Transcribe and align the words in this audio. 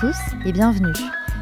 tous 0.00 0.16
et 0.44 0.52
bienvenue. 0.52 0.92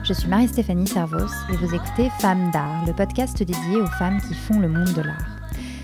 Je 0.05 0.13
suis 0.13 0.29
Marie-Stéphanie 0.29 0.87
Servos 0.87 1.33
et 1.53 1.57
vous 1.57 1.75
écoutez 1.75 2.09
Femmes 2.21 2.53
d'art, 2.53 2.85
le 2.87 2.93
podcast 2.93 3.37
dédié 3.39 3.81
aux 3.81 3.87
femmes 3.87 4.21
qui 4.21 4.35
font 4.35 4.61
le 4.61 4.69
monde 4.69 4.93
de 4.93 5.03
l'art. 5.03 5.39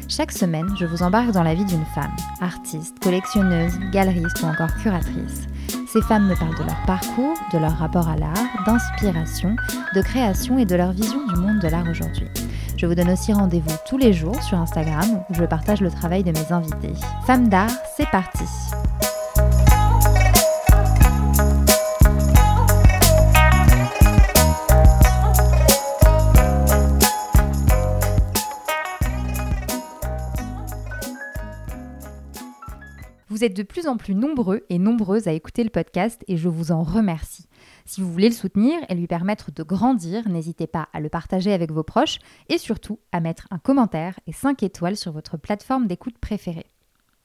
Chaque 0.09 0.31
semaine, 0.31 0.69
je 0.79 0.85
vous 0.85 1.03
embarque 1.03 1.33
dans 1.33 1.43
la 1.43 1.55
vie 1.55 1.65
d'une 1.65 1.85
femme, 1.95 2.15
artiste, 2.41 3.01
collectionneuse, 3.01 3.73
galeriste 3.93 4.41
ou 4.43 4.47
encore 4.47 4.73
curatrice. 4.77 5.49
Ces 5.89 6.03
femmes 6.03 6.29
me 6.29 6.37
parlent 6.37 6.59
de 6.59 6.65
leur 6.65 6.81
parcours, 6.87 7.37
de 7.53 7.59
leur 7.59 7.77
rapport 7.77 8.09
à 8.09 8.17
l'art, 8.17 8.65
d'inspiration, 8.65 9.57
de 9.95 10.03
création 10.03 10.59
et 10.59 10.65
de 10.65 10.77
leur 10.77 10.93
vision 10.93 11.27
du 11.27 11.41
monde 11.41 11.59
de 11.59 11.69
l'art 11.69 11.89
aujourd'hui. 11.91 12.29
Je 12.77 12.87
vous 12.87 12.95
donne 12.95 13.11
aussi 13.11 13.33
rendez-vous 13.33 13.77
tous 13.89 13.99
les 13.99 14.13
jours 14.13 14.41
sur 14.43 14.59
Instagram 14.59 15.25
où 15.29 15.35
je 15.35 15.45
partage 15.45 15.81
le 15.81 15.91
travail 15.91 16.23
de 16.23 16.31
mes 16.31 16.53
invités. 16.53 16.95
Femmes 17.27 17.49
d'art, 17.49 17.73
c'est 17.97 18.09
parti 18.11 18.45
Vous 33.41 33.47
êtes 33.47 33.57
de 33.57 33.63
plus 33.63 33.87
en 33.87 33.97
plus 33.97 34.15
nombreux 34.15 34.67
et 34.69 34.79
nombreuses 34.79 35.27
à 35.27 35.33
écouter 35.33 35.65
le 35.65 35.71
podcast 35.71 36.23
et 36.29 36.37
je 36.37 36.51
vous 36.51 36.73
en 36.73 36.83
remercie. 36.83 37.49
Si 37.87 38.03
vous 38.03 38.13
voulez 38.13 38.29
le 38.29 38.35
soutenir 38.35 38.79
et 38.91 38.95
lui 38.95 39.07
permettre 39.07 39.51
de 39.51 39.63
grandir, 39.63 40.29
n'hésitez 40.29 40.67
pas 40.67 40.91
à 40.93 41.01
le 41.01 41.09
partager 41.09 41.55
avec 41.55 41.73
vos 41.73 41.83
proches 41.83 42.19
et 42.51 42.59
surtout 42.59 42.99
à 43.13 43.21
mettre 43.21 43.49
un 43.51 43.57
commentaire 43.57 44.21
et 44.27 44.35
5 44.35 44.63
étoiles 44.63 44.99
sur 44.99 45.13
votre 45.13 45.39
plateforme 45.39 45.87
d'écoute 45.87 46.19
préférée. 46.19 46.67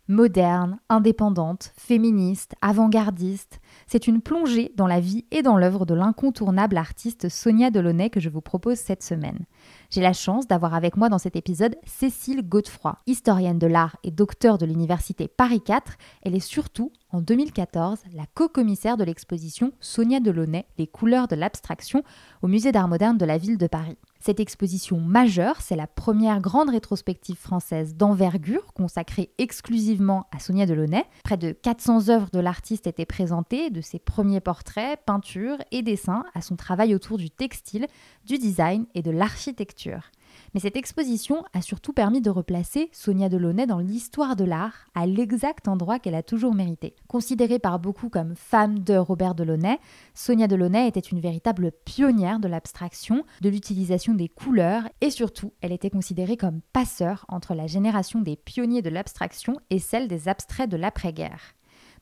Moderne, 0.07 0.79
indépendante, 0.87 1.73
féministe, 1.75 2.55
avant-gardiste, 2.61 3.59
c'est 3.87 4.07
une 4.07 4.21
plongée 4.21 4.71
dans 4.75 4.87
la 4.87 4.99
vie 4.99 5.25
et 5.31 5.41
dans 5.41 5.57
l'œuvre 5.57 5.85
de 5.85 5.93
l'incontournable 5.93 6.77
artiste 6.77 7.29
Sonia 7.29 7.69
Delaunay 7.69 8.09
que 8.09 8.19
je 8.19 8.29
vous 8.29 8.41
propose 8.41 8.77
cette 8.77 9.03
semaine. 9.03 9.45
J'ai 9.89 10.01
la 10.01 10.13
chance 10.13 10.47
d'avoir 10.47 10.73
avec 10.73 10.97
moi 10.97 11.09
dans 11.09 11.17
cet 11.17 11.35
épisode 11.35 11.75
Cécile 11.85 12.41
Godefroy, 12.47 12.97
historienne 13.05 13.59
de 13.59 13.67
l'art 13.67 13.97
et 14.03 14.11
docteur 14.11 14.57
de 14.57 14.65
l'université 14.65 15.27
Paris 15.27 15.61
4. 15.61 15.93
Elle 16.23 16.35
est 16.35 16.39
surtout, 16.39 16.91
en 17.11 17.21
2014, 17.21 17.99
la 18.13 18.25
co-commissaire 18.33 18.97
de 18.97 19.03
l'exposition 19.03 19.71
Sonia 19.79 20.19
Delaunay, 20.19 20.65
Les 20.77 20.87
couleurs 20.87 21.27
de 21.27 21.35
l'abstraction, 21.35 22.03
au 22.41 22.47
musée 22.47 22.71
d'art 22.71 22.87
moderne 22.87 23.17
de 23.17 23.25
la 23.25 23.37
ville 23.37 23.57
de 23.57 23.67
Paris. 23.67 23.97
Cette 24.25 24.39
exposition 24.39 24.99
majeure, 24.99 25.61
c'est 25.61 25.75
la 25.75 25.85
première 25.85 26.41
grande 26.41 26.71
rétrospective 26.71 27.37
française 27.37 27.93
d'envergure 27.93 28.73
consacrée 28.73 29.29
exclusivement 29.37 30.25
à 30.35 30.39
Sonia 30.39 30.65
Delaunay. 30.65 31.05
Près 31.23 31.37
de 31.37 31.51
400 31.51 32.09
œuvres 32.09 32.31
de 32.33 32.39
l'artiste 32.39 32.87
étaient 32.87 33.05
présentées, 33.05 33.69
de 33.69 33.81
ses 33.81 33.99
premiers 33.99 34.39
portraits, 34.39 34.99
peintures 35.05 35.59
et 35.69 35.83
dessins 35.83 36.23
à 36.33 36.41
son 36.41 36.55
travail 36.55 36.95
autour 36.95 37.19
du 37.19 37.29
textile, 37.29 37.85
du 38.25 38.39
design 38.39 38.87
et 38.95 39.03
de 39.03 39.11
l'architecture. 39.11 40.09
Mais 40.55 40.61
cette 40.61 40.77
exposition 40.77 41.43
a 41.51 41.61
surtout 41.61 41.91
permis 41.91 42.21
de 42.21 42.29
replacer 42.29 42.87
Sonia 42.93 43.27
Delaunay 43.27 43.67
dans 43.67 43.79
l'histoire 43.79 44.37
de 44.37 44.45
l'art, 44.45 44.87
à 44.95 45.05
l'exact 45.05 45.67
endroit 45.67 45.99
qu'elle 45.99 46.15
a 46.15 46.23
toujours 46.23 46.55
mérité. 46.55 46.95
Considérée 47.09 47.59
par 47.59 47.77
beaucoup 47.77 48.07
comme 48.07 48.37
femme 48.37 48.79
de 48.79 48.95
Robert 48.95 49.35
Delaunay, 49.35 49.79
Sonia 50.13 50.47
Delaunay 50.47 50.87
était 50.87 51.01
une 51.01 51.19
véritable 51.19 51.73
pionnière 51.83 52.39
de 52.39 52.47
l'abstraction, 52.47 53.25
de 53.41 53.49
l'utilisation 53.49 54.13
des 54.13 54.29
couleurs 54.29 54.87
et 55.01 55.09
surtout, 55.09 55.51
elle 55.59 55.73
était 55.73 55.89
considérée 55.89 56.37
comme 56.37 56.61
passeur 56.71 57.25
entre 57.27 57.53
la 57.53 57.67
génération 57.67 58.21
des 58.21 58.37
pionniers 58.37 58.81
de 58.81 58.89
l'abstraction 58.89 59.59
et 59.69 59.79
celle 59.79 60.07
des 60.07 60.29
abstraits 60.29 60.69
de 60.69 60.77
l'après-guerre. 60.77 61.54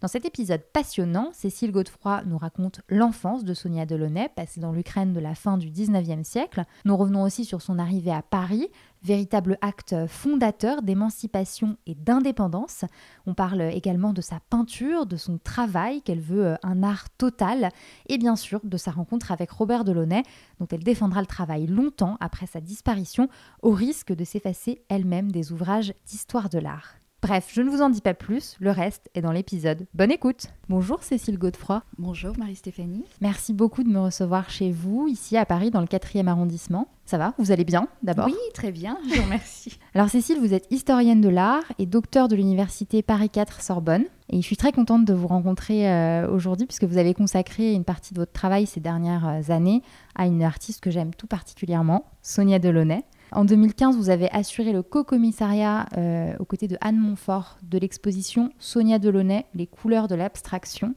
Dans 0.03 0.09
cet 0.09 0.25
épisode 0.25 0.63
passionnant, 0.73 1.29
Cécile 1.31 1.71
Godefroy 1.71 2.23
nous 2.25 2.37
raconte 2.37 2.81
l'enfance 2.89 3.45
de 3.45 3.53
Sonia 3.53 3.85
Delaunay, 3.85 4.27
passée 4.35 4.59
dans 4.59 4.73
l'Ukraine 4.73 5.13
de 5.13 5.21
la 5.21 5.33
fin 5.33 5.57
du 5.57 5.71
19e 5.71 6.25
siècle. 6.25 6.65
Nous 6.83 6.97
revenons 6.97 7.23
aussi 7.23 7.45
sur 7.45 7.61
son 7.61 7.79
arrivée 7.79 8.11
à 8.11 8.21
Paris, 8.21 8.67
véritable 9.01 9.57
acte 9.61 9.95
fondateur 10.07 10.81
d'émancipation 10.81 11.77
et 11.85 11.95
d'indépendance. 11.95 12.83
On 13.25 13.33
parle 13.33 13.61
également 13.61 14.11
de 14.11 14.19
sa 14.19 14.41
peinture, 14.49 15.05
de 15.05 15.15
son 15.15 15.37
travail, 15.37 16.01
qu'elle 16.01 16.19
veut 16.19 16.47
euh, 16.47 16.55
un 16.63 16.83
art 16.83 17.09
total, 17.11 17.69
et 18.09 18.17
bien 18.17 18.35
sûr 18.35 18.59
de 18.65 18.75
sa 18.75 18.91
rencontre 18.91 19.31
avec 19.31 19.51
Robert 19.51 19.85
Delaunay, 19.85 20.23
dont 20.59 20.67
elle 20.69 20.83
défendra 20.83 21.21
le 21.21 21.27
travail 21.27 21.65
longtemps 21.65 22.17
après 22.19 22.45
sa 22.45 22.59
disparition, 22.59 23.29
au 23.61 23.71
risque 23.71 24.11
de 24.11 24.25
s'effacer 24.25 24.83
elle-même 24.89 25.31
des 25.31 25.53
ouvrages 25.53 25.93
d'histoire 26.05 26.49
de 26.49 26.59
l'art. 26.59 26.95
Bref, 27.23 27.51
je 27.53 27.61
ne 27.61 27.69
vous 27.69 27.81
en 27.81 27.89
dis 27.89 28.01
pas 28.01 28.13
plus, 28.13 28.57
le 28.59 28.69
reste 28.69 29.09
est 29.15 29.21
dans 29.21 29.31
l'épisode. 29.31 29.87
Bonne 29.93 30.11
écoute 30.11 30.47
Bonjour 30.67 31.03
Cécile 31.03 31.37
Godefroy. 31.37 31.81
Bonjour 31.97 32.37
Marie-Stéphanie. 32.37 33.05
Merci 33.21 33.53
beaucoup 33.53 33.83
de 33.83 33.87
me 33.87 34.01
recevoir 34.01 34.49
chez 34.49 34.71
vous, 34.71 35.07
ici 35.07 35.37
à 35.37 35.45
Paris, 35.45 35.71
dans 35.71 35.79
le 35.79 35.87
4e 35.87 36.27
arrondissement. 36.27 36.89
Ça 37.05 37.17
va 37.17 37.33
Vous 37.37 37.53
allez 37.53 37.63
bien 37.63 37.87
d'abord? 38.01 38.25
Oui, 38.25 38.35
très 38.53 38.73
bien, 38.73 38.97
je 39.09 39.15
vous 39.15 39.23
remercie. 39.23 39.79
Alors 39.93 40.09
Cécile, 40.09 40.37
vous 40.37 40.53
êtes 40.53 40.67
historienne 40.69 41.21
de 41.21 41.29
l'art 41.29 41.63
et 41.79 41.85
docteur 41.85 42.27
de 42.27 42.35
l'université 42.35 43.01
Paris 43.01 43.29
4 43.29 43.61
Sorbonne. 43.61 44.03
Et 44.29 44.41
je 44.41 44.45
suis 44.45 44.57
très 44.57 44.73
contente 44.73 45.05
de 45.05 45.13
vous 45.13 45.27
rencontrer 45.27 45.89
euh, 45.89 46.29
aujourd'hui 46.29 46.65
puisque 46.65 46.83
vous 46.83 46.97
avez 46.97 47.13
consacré 47.13 47.71
une 47.71 47.85
partie 47.85 48.13
de 48.13 48.19
votre 48.19 48.33
travail 48.33 48.65
ces 48.65 48.81
dernières 48.81 49.25
euh, 49.25 49.53
années 49.53 49.81
à 50.15 50.25
une 50.25 50.43
artiste 50.43 50.81
que 50.81 50.91
j'aime 50.91 51.15
tout 51.15 51.27
particulièrement, 51.27 52.03
Sonia 52.21 52.59
Delaunay. 52.59 53.05
En 53.35 53.45
2015, 53.45 53.97
vous 53.97 54.11
avez 54.11 54.29
assuré 54.29 54.71
le 54.73 54.83
co-commissariat 54.83 55.87
euh, 55.97 56.33
aux 56.39 56.45
côtés 56.45 56.67
de 56.67 56.77
Anne 56.81 56.97
Montfort 56.97 57.57
de 57.63 57.79
l'exposition 57.79 58.51
Sonia 58.59 58.99
Delaunay, 58.99 59.45
Les 59.55 59.65
couleurs 59.65 60.07
de 60.07 60.13
l'abstraction, 60.13 60.93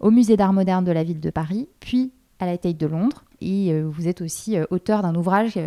au 0.00 0.10
musée 0.10 0.36
d'art 0.36 0.52
moderne 0.52 0.84
de 0.84 0.92
la 0.92 1.02
ville 1.02 1.20
de 1.20 1.30
Paris, 1.30 1.66
puis 1.80 2.12
à 2.40 2.46
la 2.46 2.58
Tate 2.58 2.76
de 2.76 2.86
Londres. 2.86 3.24
Et 3.40 3.72
euh, 3.72 3.88
vous 3.88 4.06
êtes 4.06 4.20
aussi 4.20 4.58
euh, 4.58 4.66
auteur 4.70 5.00
d'un 5.00 5.14
ouvrage 5.14 5.58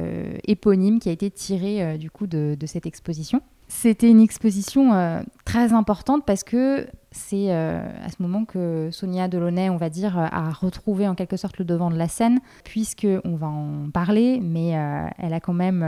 éponyme 0.45 0.99
qui 0.99 1.09
a 1.09 1.11
été 1.11 1.31
tiré 1.31 1.97
du 1.97 2.11
coup 2.11 2.27
de, 2.27 2.55
de 2.59 2.65
cette 2.67 2.85
exposition. 2.85 3.41
C'était 3.73 4.09
une 4.09 4.19
exposition 4.19 5.23
très 5.45 5.71
importante 5.71 6.25
parce 6.25 6.43
que 6.43 6.87
c'est 7.11 7.51
euh, 7.51 7.81
à 8.05 8.09
ce 8.09 8.21
moment 8.21 8.45
que 8.45 8.89
Sonia 8.91 9.27
Delaunay, 9.27 9.69
on 9.69 9.75
va 9.75 9.89
dire, 9.89 10.17
euh, 10.17 10.27
a 10.31 10.49
retrouvé 10.51 11.07
en 11.07 11.15
quelque 11.15 11.35
sorte 11.35 11.57
le 11.57 11.65
devant 11.65 11.91
de 11.91 11.97
la 11.97 12.07
scène, 12.07 12.39
puisque 12.63 13.07
on 13.25 13.35
va 13.35 13.47
en 13.47 13.89
parler, 13.93 14.39
mais 14.41 14.77
euh, 14.77 15.07
elle 15.17 15.33
a 15.33 15.41
quand 15.41 15.53
même 15.53 15.85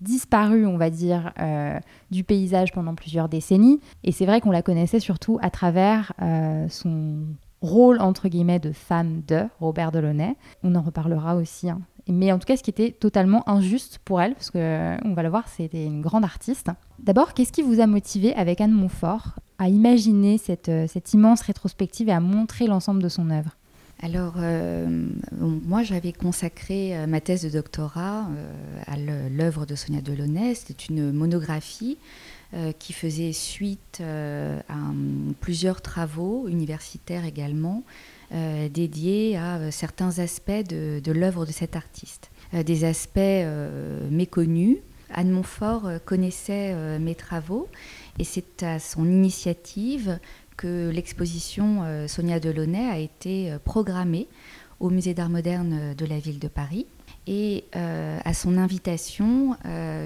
disparu, 0.00 0.66
on 0.66 0.76
va 0.76 0.90
dire, 0.90 1.32
du 2.10 2.24
paysage 2.24 2.72
pendant 2.72 2.94
plusieurs 2.94 3.28
décennies. 3.28 3.80
Et 4.04 4.12
c'est 4.12 4.26
vrai 4.26 4.40
qu'on 4.40 4.50
la 4.50 4.62
connaissait 4.62 5.00
surtout 5.00 5.38
à 5.42 5.50
travers 5.50 6.12
son 6.68 7.24
rôle 7.60 8.00
entre 8.00 8.28
guillemets 8.28 8.58
de 8.58 8.72
femme 8.72 9.22
de 9.26 9.42
Robert 9.60 9.92
Delaunay. 9.92 10.36
On 10.62 10.74
en 10.74 10.82
reparlera 10.82 11.36
aussi. 11.36 11.68
Hein. 11.68 11.80
Mais 12.08 12.32
en 12.32 12.38
tout 12.38 12.46
cas, 12.46 12.56
ce 12.56 12.62
qui 12.62 12.70
était 12.70 12.92
totalement 12.92 13.48
injuste 13.48 13.98
pour 14.04 14.20
elle, 14.20 14.34
parce 14.34 14.50
que 14.50 14.96
on 15.04 15.14
va 15.14 15.22
le 15.22 15.28
voir, 15.28 15.48
c'était 15.48 15.84
une 15.84 16.00
grande 16.00 16.24
artiste. 16.24 16.68
D'abord, 16.98 17.34
qu'est-ce 17.34 17.52
qui 17.52 17.62
vous 17.62 17.80
a 17.80 17.86
motivé 17.86 18.34
avec 18.34 18.60
Anne 18.60 18.72
Montfort 18.72 19.34
à 19.58 19.68
imaginer 19.68 20.38
cette, 20.38 20.68
euh, 20.68 20.86
immense 21.12 21.42
rétrospective 21.42 22.08
et 22.08 22.12
à 22.12 22.20
montrer 22.20 22.66
l'ensemble 22.66 23.02
de 23.02 23.08
son 23.08 23.30
œuvre? 23.30 23.56
Alors, 24.02 24.34
euh, 24.38 25.08
moi, 25.38 25.82
j'avais 25.82 26.12
consacré 26.12 26.96
euh, 26.96 27.06
ma 27.06 27.20
thèse 27.20 27.42
de 27.42 27.50
doctorat 27.50 28.26
à 28.86 28.96
l'œuvre 28.96 29.66
de 29.66 29.74
Sonia 29.74 30.00
Delaunay. 30.00 30.54
C'était 30.54 30.86
une 30.86 31.12
monographie 31.12 31.98
qui 32.80 32.92
faisait 32.92 33.32
suite 33.32 34.02
à 34.02 34.74
plusieurs 35.40 35.80
travaux 35.82 36.48
universitaires 36.48 37.24
également, 37.24 37.84
dédiés 38.30 39.36
à 39.36 39.70
certains 39.70 40.18
aspects 40.20 40.50
de, 40.68 41.00
de 41.00 41.12
l'œuvre 41.12 41.46
de 41.46 41.52
cet 41.52 41.76
artiste. 41.76 42.30
des 42.52 42.84
aspects 42.84 43.18
méconnus. 44.10 44.78
Anne 45.12 45.30
Montfort 45.30 45.90
connaissait 46.04 46.98
mes 47.00 47.16
travaux 47.16 47.68
et 48.20 48.24
c'est 48.24 48.62
à 48.62 48.78
son 48.78 49.06
initiative 49.06 50.20
que 50.60 50.90
l'exposition 50.90 51.84
euh, 51.84 52.06
Sonia 52.06 52.38
Delaunay 52.38 52.86
a 52.90 52.98
été 52.98 53.50
euh, 53.50 53.58
programmée 53.58 54.28
au 54.80 54.90
Musée 54.90 55.14
d'art 55.14 55.28
moderne 55.28 55.94
de 55.96 56.06
la 56.06 56.18
ville 56.18 56.38
de 56.38 56.48
Paris. 56.48 56.86
Et 57.26 57.64
euh, 57.76 58.18
à 58.24 58.34
son 58.34 58.56
invitation, 58.56 59.56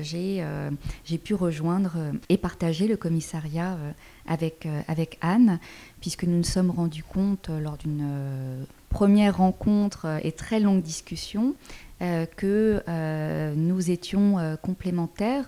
j'ai 0.03 1.19
pu 1.23 1.35
rejoindre 1.35 1.93
et 2.29 2.37
partager 2.37 2.87
le 2.87 2.97
commissariat 2.97 3.79
avec, 4.27 4.69
avec 4.89 5.19
Anne, 5.21 5.59
puisque 6.01 6.25
nous 6.25 6.37
nous 6.37 6.45
sommes 6.45 6.71
rendus 6.71 7.05
compte 7.05 7.49
lors 7.49 7.77
d'une 7.77 8.67
première 8.91 9.39
rencontre 9.39 10.19
et 10.23 10.33
très 10.33 10.61
longue 10.61 10.83
discussion 10.83 11.55
que 12.01 12.83
nous 13.55 13.91
étions 13.91 14.59
complémentaires 14.61 15.47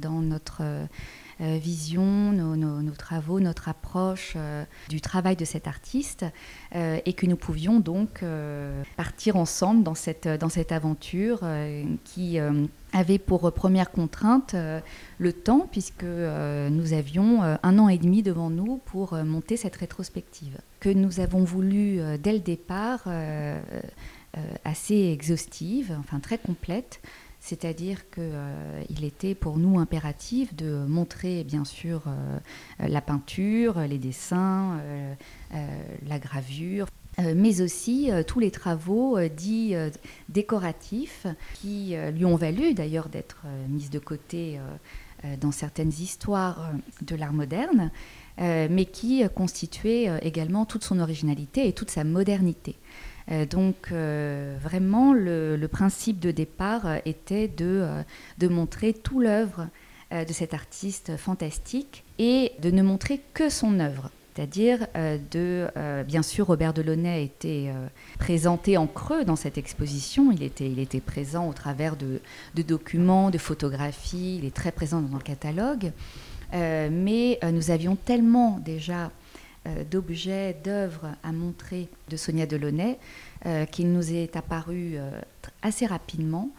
dans 0.00 0.22
notre 0.22 0.62
vision, 1.40 2.32
nos, 2.32 2.90
travaux, 2.92 3.40
notre 3.40 3.68
approche 3.68 4.36
du 4.88 5.00
travail 5.00 5.36
de 5.36 5.44
cet 5.44 5.66
artiste, 5.66 6.24
et 6.74 7.12
que 7.12 7.26
nous 7.26 7.36
pouvions 7.36 7.80
donc 7.80 8.24
partir 8.96 9.36
ensemble 9.36 9.82
dans 9.82 9.94
cette, 9.94 10.28
dans 10.28 10.48
cette 10.48 10.72
aventure 10.72 11.40
qui 12.04 12.38
avait 12.92 13.18
pour 13.18 13.52
première 13.52 13.90
contrainte 13.90 14.54
le 15.18 15.32
temps, 15.32 15.68
puisque 15.70 16.04
nous 16.04 16.92
avions 16.92 17.42
un 17.42 17.78
an 17.78 17.88
et 17.88 17.98
demi 17.98 18.22
devant 18.22 18.50
nous 18.50 18.80
pour 18.84 19.14
monter 19.14 19.56
cette 19.56 19.76
rétrospective, 19.76 20.58
que 20.80 20.88
nous 20.88 21.20
avons 21.20 21.44
voulu 21.44 22.00
dès 22.18 22.32
le 22.32 22.40
départ 22.40 23.08
assez 24.64 25.10
exhaustive, 25.12 25.96
enfin 26.00 26.20
très 26.20 26.38
complète, 26.38 27.00
c'est-à-dire 27.42 28.08
qu'il 28.10 28.22
euh, 28.22 28.84
était 29.02 29.34
pour 29.34 29.58
nous 29.58 29.80
impératif 29.80 30.54
de 30.54 30.86
montrer 30.86 31.42
bien 31.42 31.64
sûr 31.64 32.04
euh, 32.06 32.38
la 32.78 33.00
peinture, 33.00 33.80
les 33.80 33.98
dessins, 33.98 34.78
euh, 34.80 35.14
la 36.06 36.20
gravure, 36.20 36.86
mais 37.18 37.60
aussi 37.60 38.10
tous 38.26 38.40
les 38.40 38.50
travaux 38.50 39.18
dits 39.28 39.74
décoratifs 40.30 41.26
qui 41.52 41.94
lui 42.14 42.24
ont 42.24 42.36
valu 42.36 42.72
d'ailleurs 42.72 43.10
d'être 43.10 43.44
mis 43.68 43.90
de 43.90 43.98
côté 43.98 44.58
dans 45.38 45.52
certaines 45.52 45.90
histoires 45.90 46.70
de 47.02 47.14
l'art 47.14 47.34
moderne, 47.34 47.90
mais 48.38 48.86
qui 48.86 49.22
constituaient 49.34 50.10
également 50.22 50.64
toute 50.64 50.84
son 50.84 51.00
originalité 51.00 51.68
et 51.68 51.74
toute 51.74 51.90
sa 51.90 52.02
modernité. 52.02 52.76
Euh, 53.30 53.46
donc 53.46 53.88
euh, 53.92 54.56
vraiment, 54.60 55.12
le, 55.12 55.66
principe 55.70 56.18
de 56.18 56.30
départ 56.30 56.86
euh, 56.86 56.98
était 57.04 57.48
de, 57.48 58.04
montrer 58.48 58.92
tout 58.92 59.20
l'œuvre 59.20 59.68
de 60.10 60.32
cet 60.34 60.52
artiste 60.52 61.16
fantastique 61.16 62.04
et 62.18 62.52
de 62.60 62.70
ne 62.70 62.82
montrer 62.82 63.22
que 63.32 63.48
son 63.48 63.80
œuvre. 63.80 64.10
C'est-à-dire 64.34 64.86
de, 65.30 65.68
bien 66.06 66.22
sûr, 66.22 66.48
Robert 66.48 66.74
Delaunay 66.74 67.24
était 67.24 67.70
présenté 68.18 68.76
en 68.76 68.86
creux 68.86 69.24
dans 69.24 69.36
cette 69.36 69.56
exposition. 69.56 70.30
Il 70.30 70.42
était, 70.42 71.00
présent 71.00 71.48
au 71.48 71.54
travers 71.54 71.96
de, 71.96 72.20
documents, 72.62 73.30
de 73.30 73.38
photographies. 73.38 74.36
Il 74.36 74.44
est 74.44 74.54
très 74.54 74.70
présent 74.70 75.00
dans 75.00 75.16
le 75.16 75.22
catalogue. 75.22 75.92
mais 76.52 77.38
nous 77.50 77.70
avions 77.70 77.96
tellement 77.96 78.58
déjà 78.62 79.10
d'objets, 79.90 80.56
d'œuvres 80.64 81.08
à 81.22 81.32
montrer 81.32 81.88
de 82.08 82.16
Sonia 82.16 82.46
Delaunay, 82.46 82.98
euh, 83.46 83.64
qu'il 83.64 83.92
nous 83.92 84.12
est 84.12 84.36
apparu 84.36 84.94
euh, 84.94 85.10
assez 85.62 85.86
rapidement 85.86 86.50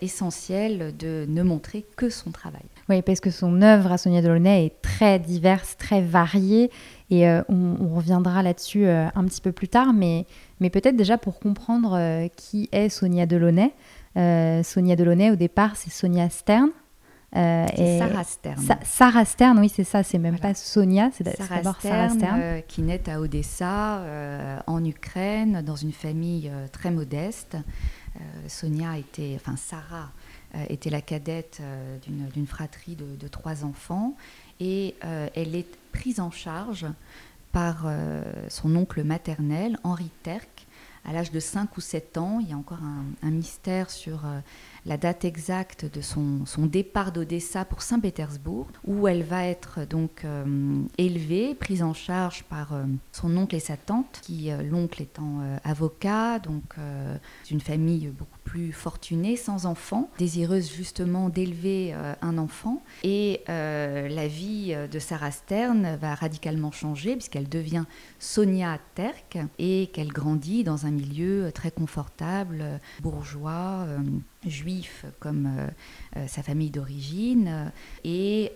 essentiel 0.00 0.92
de 0.98 1.24
ne 1.28 1.44
montrer 1.44 1.86
que 1.96 2.10
son 2.10 2.32
travail. 2.32 2.64
Oui, 2.88 3.00
parce 3.00 3.20
que 3.20 3.30
son 3.30 3.62
œuvre 3.62 3.92
à 3.92 3.96
Sonia 3.96 4.20
Delaunay 4.20 4.66
est 4.66 4.82
très 4.82 5.20
diverse, 5.20 5.76
très 5.76 6.02
variée, 6.02 6.68
et 7.10 7.28
on, 7.48 7.94
reviendra 7.94 8.42
là-dessus 8.42 8.86
un 8.88 9.24
petit 9.24 9.40
peu 9.40 9.52
plus 9.52 9.68
tard, 9.68 9.92
mais, 9.92 10.26
mais 10.58 10.68
peut-être 10.68 10.96
déjà 10.96 11.16
pour 11.16 11.38
comprendre 11.38 12.26
qui 12.36 12.70
est 12.72 12.88
Sonia 12.88 13.24
Delaunay. 13.24 13.72
Sonia 14.16 14.96
Delaunay, 14.96 15.30
au 15.30 15.36
départ, 15.36 15.76
c'est 15.76 15.92
Sonia 15.92 16.28
Stern, 16.28 16.70
euh, 17.34 17.98
Sarah 17.98 18.24
Stern. 18.24 18.66
Sarah 18.84 19.24
Stern, 19.24 19.58
oui, 19.58 19.70
c'est 19.70 19.84
ça, 19.84 20.02
c'est 20.02 20.18
même 20.18 20.38
pas 20.38 20.54
Sonia, 20.54 21.10
c'est 21.12 21.24
d'abord 21.24 21.80
Sarah 21.80 22.10
Stern. 22.10 22.40
Euh, 22.40 22.60
qui 22.60 22.82
naît 22.82 23.08
à 23.08 23.20
Odessa, 23.20 23.98
euh, 23.98 24.58
en 24.66 24.84
Ukraine, 24.84 25.62
dans 25.62 25.76
une 25.76 25.92
famille 25.92 26.50
très 26.72 26.90
modeste. 26.90 27.56
Sonia 28.46 28.98
était, 28.98 29.32
enfin 29.36 29.56
Sarah 29.56 30.12
était 30.68 30.90
la 30.90 31.00
cadette 31.00 31.62
d'une 32.06 32.46
fratrie 32.46 32.94
de, 32.94 33.16
de, 33.16 33.28
trois 33.28 33.64
enfants 33.64 34.14
et 34.60 34.96
elle 35.00 35.56
est 35.56 35.78
prise 35.92 36.20
en 36.20 36.30
charge 36.30 36.84
par 37.52 37.86
son 38.48 38.76
oncle 38.76 39.02
maternel, 39.02 39.78
Henri 39.82 40.10
Terck, 40.22 40.66
à 41.06 41.14
l'âge 41.14 41.32
de 41.32 41.40
5 41.40 41.74
ou 41.78 41.80
7 41.80 42.18
ans. 42.18 42.38
Il 42.40 42.50
y 42.50 42.52
a 42.52 42.56
encore 42.56 42.82
un, 42.82 43.04
un 43.26 43.30
mystère 43.30 43.88
sur 43.88 44.26
la 44.84 44.96
date 44.96 45.24
exacte 45.24 45.86
de 45.92 46.00
son, 46.00 46.44
départ 46.66 47.12
d'Odessa 47.12 47.64
pour 47.64 47.82
Saint-Pétersbourg, 47.82 48.66
où 48.84 49.06
elle 49.06 49.22
va 49.22 49.46
être 49.46 49.86
donc 49.86 50.24
euh, 50.24 50.82
élevée, 50.98 51.54
prise 51.54 51.82
en 51.82 51.94
charge 51.94 52.44
par 52.44 52.72
euh, 52.72 52.84
son 53.12 53.36
oncle 53.36 53.54
et 53.54 53.60
sa 53.60 53.76
tante, 53.76 54.20
qui 54.22 54.50
euh, 54.50 54.62
l'oncle 54.62 55.02
étant 55.02 55.40
avocat, 55.64 56.38
donc 56.38 56.74
une 57.50 57.60
famille 57.60 58.08
beaucoup 58.08 58.38
plus 58.44 58.72
fortunée, 58.72 59.36
sans 59.36 59.66
enfant, 59.66 60.10
désireuse 60.18 60.72
justement 60.72 61.28
d'élever 61.28 61.94
un 62.20 62.38
enfant. 62.38 62.82
Et 63.02 63.42
la 63.48 64.28
vie 64.28 64.74
de 64.90 64.98
Sarah 64.98 65.30
Stern 65.30 65.96
va 66.00 66.14
radicalement 66.14 66.70
changer 66.70 67.14
puisqu'elle 67.14 67.48
devient 67.48 67.84
Sonia 68.18 68.78
Terk 68.94 69.38
et 69.58 69.88
qu'elle 69.92 70.12
grandit 70.12 70.64
dans 70.64 70.86
un 70.86 70.90
milieu 70.90 71.50
très 71.52 71.70
confortable, 71.70 72.80
bourgeois 73.00 73.86
juif 74.46 75.04
comme 75.20 75.46
euh, 75.46 75.66
euh, 76.16 76.26
sa 76.26 76.42
famille 76.42 76.70
d'origine 76.70 77.48
euh, 77.48 77.68
et 78.04 78.52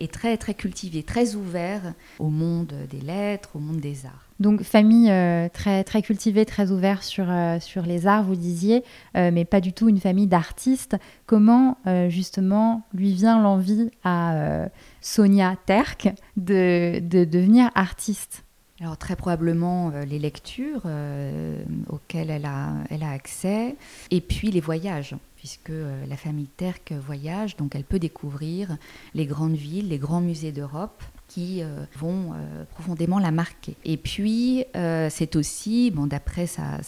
est 0.00 0.12
très 0.12 0.36
très 0.36 0.54
cultivé, 0.54 1.02
très 1.02 1.34
ouvert 1.34 1.94
au 2.18 2.28
monde 2.28 2.72
des 2.90 3.00
lettres, 3.00 3.50
au 3.54 3.58
monde 3.58 3.80
des 3.80 4.06
arts. 4.06 4.28
Donc 4.40 4.62
famille 4.62 5.10
très 5.52 5.84
très 5.84 6.02
cultivée, 6.02 6.44
très 6.44 6.70
ouverte 6.70 7.02
sur, 7.02 7.26
sur 7.60 7.82
les 7.82 8.06
arts, 8.06 8.24
vous 8.24 8.34
disiez, 8.34 8.82
mais 9.14 9.44
pas 9.44 9.60
du 9.60 9.72
tout 9.72 9.88
une 9.88 10.00
famille 10.00 10.26
d'artistes. 10.26 10.96
Comment 11.26 11.78
justement 12.08 12.82
lui 12.92 13.12
vient 13.12 13.40
l'envie 13.40 13.90
à 14.02 14.68
Sonia 15.00 15.54
Terk 15.66 16.12
de, 16.36 16.98
de 17.00 17.24
devenir 17.24 17.70
artiste? 17.74 18.44
Alors 18.82 18.96
très 18.96 19.14
probablement 19.14 19.92
euh, 19.94 20.04
les 20.04 20.18
lectures 20.18 20.82
euh, 20.86 21.62
auxquelles 21.88 22.30
elle 22.30 22.46
a, 22.46 22.74
elle 22.90 23.04
a 23.04 23.10
accès, 23.10 23.76
et 24.10 24.20
puis 24.20 24.50
les 24.50 24.60
voyages, 24.60 25.14
puisque 25.36 25.70
euh, 25.70 26.04
la 26.06 26.16
famille 26.16 26.48
Terck 26.56 26.92
voyage, 26.92 27.56
donc 27.56 27.76
elle 27.76 27.84
peut 27.84 28.00
découvrir 28.00 28.76
les 29.14 29.24
grandes 29.24 29.54
villes, 29.54 29.88
les 29.88 29.98
grands 29.98 30.20
musées 30.20 30.50
d'Europe 30.50 31.02
qui 31.28 31.62
vont 31.96 32.34
profondément 32.72 33.18
la 33.18 33.30
marquer. 33.30 33.74
Et 33.86 33.96
puis 33.96 34.66
c'est 34.74 35.34
aussi, 35.34 35.90
bon, 35.90 36.06
d'après 36.06 36.46
sa, 36.46 36.78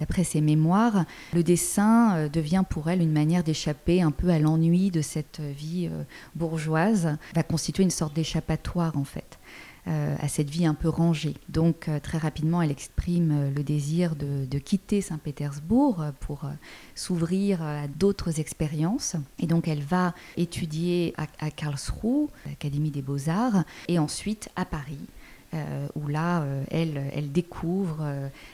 D'après 0.00 0.24
ses 0.24 0.40
mémoires, 0.40 1.04
le 1.34 1.44
dessin 1.44 2.28
devient 2.28 2.64
pour 2.68 2.90
elle 2.90 3.00
une 3.00 3.12
manière 3.12 3.44
d'échapper 3.44 4.02
un 4.02 4.10
peu 4.10 4.30
à 4.30 4.40
l'ennui 4.40 4.90
de 4.90 5.02
cette 5.02 5.40
vie 5.40 5.88
bourgeoise, 6.34 7.16
va 7.32 7.42
constituer 7.44 7.84
une 7.84 7.90
sorte 7.90 8.14
d'échappatoire 8.14 8.96
en 8.96 9.04
fait. 9.04 9.38
Euh, 9.88 10.16
à 10.20 10.28
cette 10.28 10.50
vie 10.50 10.66
un 10.66 10.74
peu 10.74 10.90
rangée. 10.90 11.34
Donc 11.48 11.88
euh, 11.88 11.98
très 11.98 12.18
rapidement, 12.18 12.60
elle 12.60 12.70
exprime 12.70 13.30
euh, 13.32 13.50
le 13.50 13.62
désir 13.62 14.16
de, 14.16 14.58
quitter 14.58 15.00
Saint-Pétersbourg 15.00 16.04
pour 16.20 16.42
s'ouvrir 16.94 17.62
à 17.62 17.88
d'autres 17.88 18.38
expériences. 18.38 19.16
Et 19.38 19.46
donc 19.46 19.66
elle 19.66 19.80
va 19.80 20.14
étudier 20.36 21.14
à, 21.16 21.50
Karlsruhe, 21.50 22.28
l'Académie 22.44 22.90
des 22.90 23.00
beaux-arts, 23.00 23.64
et 23.86 23.98
ensuite 23.98 24.50
à 24.56 24.66
Paris. 24.66 24.98
Où 25.94 26.08
là, 26.08 26.44
elle, 26.70 27.10
elle, 27.14 27.32
découvre 27.32 28.04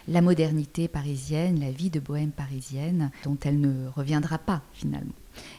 la 0.09 0.21
modernité 0.21 0.89
parisienne, 0.89 1.61
la 1.61 1.71
vie 1.71 1.91
de 1.91 2.01
bohème 2.01 2.31
parisienne, 2.31 3.11
dont 3.25 3.37
elle 3.45 3.61
ne 3.61 3.89
reviendra 3.89 4.39
pas 4.39 4.63
finalement. 4.73 5.13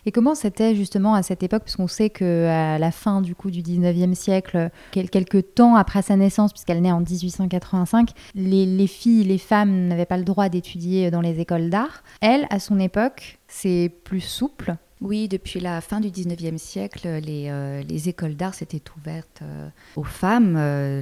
Et 0.05 0.11
comment 0.11 0.35
c'était 0.35 0.75
justement 0.75 1.13
à 1.13 1.23
cette 1.23 1.43
époque, 1.43 1.63
puisqu'on 1.63 1.87
sait 1.87 2.09
qu'à 2.09 2.77
la 2.77 2.91
fin 2.91 3.21
du 3.21 3.35
coup 3.35 3.51
du 3.51 3.61
19e 3.61 4.13
siècle, 4.13 4.69
quelques 4.91 5.53
temps 5.55 5.75
après 5.75 6.01
sa 6.01 6.15
naissance, 6.15 6.51
puisqu'elle 6.51 6.81
naît 6.81 6.91
en 6.91 7.01
1885, 7.01 8.11
les, 8.35 8.87
filles, 8.87 9.23
les 9.23 9.37
femmes 9.37 9.87
n'avaient 9.87 10.05
pas 10.05 10.17
le 10.17 10.23
droit 10.23 10.49
d'étudier 10.49 11.11
dans 11.11 11.21
les 11.21 11.39
écoles 11.39 11.69
d'art. 11.69 12.03
Elle, 12.21 12.47
à 12.49 12.59
son 12.59 12.79
époque, 12.79 13.39
c'est 13.47 13.91
plus 14.03 14.21
souple. 14.21 14.75
Oui, 15.05 15.27
depuis 15.27 15.59
la 15.59 15.81
fin 15.81 16.00
du 16.00 16.09
19e 16.09 16.57
siècle, 16.57 17.07
les, 17.21 17.50
euh, 17.50 17.83
écoles 18.07 18.35
d'art 18.35 18.55
s'étaient 18.55 18.81
ouvertes 18.97 19.41
euh, 19.43 19.69
aux 19.95 20.03
femmes. 20.03 20.55
Euh, 20.57 21.00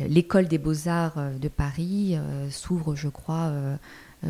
l'école 0.00 0.48
des 0.48 0.58
beaux-arts 0.58 1.30
de 1.40 1.46
Paris 1.46 2.18
s'ouvre, 2.50 2.96
je 2.96 3.08
crois, 3.08 3.52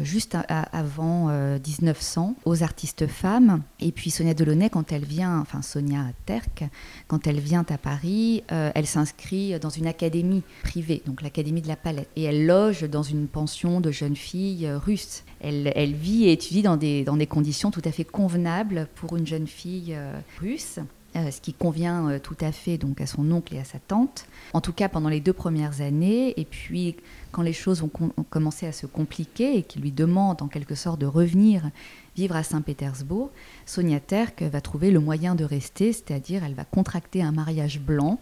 juste 0.03 0.37
avant 0.49 1.29
1900 1.29 2.37
euh, 2.37 2.51
aux 2.51 2.63
artistes 2.63 3.07
femmes. 3.07 3.63
Et 3.81 3.93
puis 3.93 4.11
Sonia 4.11 4.35
Delaunay, 4.35 4.71
quand 4.71 4.93
elle 4.93 5.05
vient, 5.05 5.41
enfin 5.41 5.63
Sonia 5.63 6.07
Terk, 6.27 6.65
quand 7.09 7.27
elle 7.27 7.41
vient 7.41 7.65
à 7.69 7.79
Paris, 7.79 8.43
euh, 8.53 8.71
elle 8.75 8.87
s'inscrit 8.87 9.59
dans 9.59 9.71
une 9.71 9.87
académie 9.87 10.43
privée, 10.63 11.03
donc 11.07 11.23
l'Académie 11.23 11.63
de 11.63 11.69
la 11.69 11.77
Palette. 11.77 12.09
Et 12.17 12.25
elle 12.25 12.47
loge 12.47 12.83
dans 12.83 13.03
une 13.03 13.29
pension 13.29 13.81
de 13.81 13.91
jeunes 13.91 14.17
filles 14.17 14.71
russes. 14.71 15.25
Elle, 15.41 15.95
vit 15.95 16.25
et 16.25 16.33
étudie 16.33 16.63
dans 16.63 16.77
des 16.77 17.27
conditions 17.29 17.71
tout 17.71 17.83
à 17.85 17.93
fait 17.93 18.05
convenables 18.05 18.89
pour 18.95 19.17
une 19.17 19.27
jeune 19.27 19.47
fille 19.47 19.97
russe. 20.41 20.79
Ce 21.15 21.41
qui 21.41 21.53
convient 21.53 22.19
tout 22.21 22.37
à 22.41 22.53
fait 22.53 22.79
donc 22.79 23.01
à 23.01 23.07
son 23.07 23.31
oncle 23.33 23.55
et 23.55 23.59
à 23.59 23.65
sa 23.65 23.79
tante. 23.79 24.27
En 24.53 24.61
tout 24.61 24.73
cas 24.73 24.89
pendant 24.89 25.09
les 25.09 25.21
deux 25.21 25.33
premières 25.33 25.81
années, 25.81 26.39
et 26.41 26.45
puis 26.45 26.97
quand 27.33 27.43
les 27.43 27.53
choses 27.53 27.83
ont, 27.83 27.91
commencé 28.31 28.67
à 28.67 28.73
se 28.73 28.87
compliquer 28.87 29.57
et 29.57 29.63
qu'il 29.63 29.83
lui 29.83 29.91
demande 29.91 30.43
en 30.43 30.49
quelque 30.49 30.75
sorte 30.75 31.01
de 31.01 31.07
revenir 31.07 31.71
vivre 32.15 32.37
à 32.37 32.43
Saint-Pétersbourg, 32.43 33.31
Sonia 33.65 33.99
Terk 33.99 34.43
va 34.43 34.61
trouver 34.61 34.91
le 34.91 35.01
moyen 35.01 35.35
de 35.35 35.45
rester, 35.45 35.93
c'est-à-dire 35.93 36.45
elle 36.45 36.55
va 36.55 36.65
contracter 36.65 37.23
un 37.23 37.33
mariage 37.33 37.81
blanc 37.81 38.21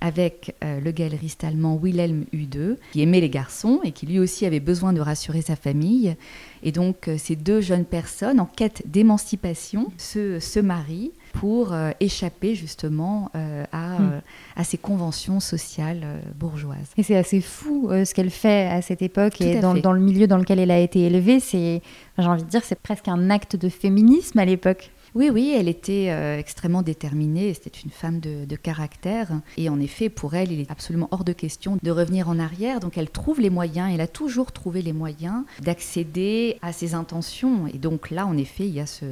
avec 0.00 0.56
euh, 0.62 0.80
le 0.80 0.90
galeriste 0.90 1.44
allemand 1.44 1.76
Wilhelm 1.76 2.24
Hude, 2.32 2.78
qui 2.92 3.00
aimait 3.00 3.20
les 3.20 3.30
garçons 3.30 3.80
et 3.84 3.92
qui 3.92 4.06
lui 4.06 4.18
aussi 4.18 4.46
avait 4.46 4.60
besoin 4.60 4.92
de 4.92 5.00
rassurer 5.00 5.42
sa 5.42 5.56
famille. 5.56 6.16
Et 6.62 6.72
donc 6.72 7.08
euh, 7.08 7.16
ces 7.18 7.36
deux 7.36 7.60
jeunes 7.60 7.84
personnes 7.84 8.40
en 8.40 8.46
quête 8.46 8.82
d'émancipation 8.86 9.92
se, 9.96 10.40
se 10.40 10.60
marient 10.60 11.12
pour 11.38 11.72
euh, 11.72 11.90
échapper 12.00 12.54
justement 12.54 13.30
à, 13.72 13.98
hmm. 13.98 14.20
à, 14.56 14.64
ces 14.64 14.78
conventions 14.78 15.40
sociales 15.40 16.04
bourgeoises. 16.34 16.92
Et 16.96 17.02
c'est 17.02 17.16
assez 17.16 17.40
fou 17.40 17.88
ce 17.90 18.14
qu'elle 18.14 18.30
fait 18.30 18.66
à 18.66 18.82
cette 18.82 19.02
époque 19.02 19.40
et 19.40 19.60
dans, 19.60 19.74
dans, 19.74 19.92
le 19.92 20.00
milieu 20.00 20.26
dans 20.26 20.38
lequel 20.38 20.58
elle 20.58 20.70
a 20.70 20.78
été 20.78 21.00
élevée. 21.00 21.40
C'est, 21.40 21.82
j'ai 22.18 22.26
envie 22.26 22.42
de 22.42 22.48
dire, 22.48 22.62
c'est 22.64 22.80
presque 22.80 23.08
un 23.08 23.30
acte 23.30 23.56
de 23.56 23.68
féminisme 23.68 24.38
à 24.38 24.44
l'époque. 24.44 24.90
Oui, 25.14 25.30
oui, 25.30 25.54
elle 25.56 25.68
était 25.68 26.10
euh, 26.10 26.38
extrêmement 26.38 26.82
déterminée, 26.82 27.54
c'était 27.54 27.78
une 27.80 27.90
femme 27.90 28.20
de, 28.20 28.56
caractère. 28.56 29.28
Et 29.56 29.68
en 29.68 29.80
effet, 29.80 30.08
pour 30.08 30.34
elle, 30.34 30.52
il 30.52 30.60
est 30.60 30.70
absolument 30.70 31.08
hors 31.10 31.24
de 31.24 31.32
question 31.32 31.78
de 31.82 31.90
revenir 31.90 32.28
en 32.28 32.38
arrière. 32.38 32.80
Donc 32.80 32.98
elle 32.98 33.08
trouve 33.08 33.40
les 33.40 33.50
moyens, 33.50 33.90
elle 33.92 34.00
a 34.00 34.08
toujours 34.08 34.52
trouvé 34.52 34.82
les 34.82 34.92
moyens 34.92 35.44
d'accéder 35.60 36.58
à 36.60 36.72
ses 36.72 36.94
intentions. 36.94 37.66
Et 37.68 37.78
donc 37.78 38.10
là, 38.10 38.26
en 38.26 38.36
effet, 38.36 38.66
il 38.66 38.74
y 38.74 38.80
a 38.80 38.86
ce, 38.86 39.06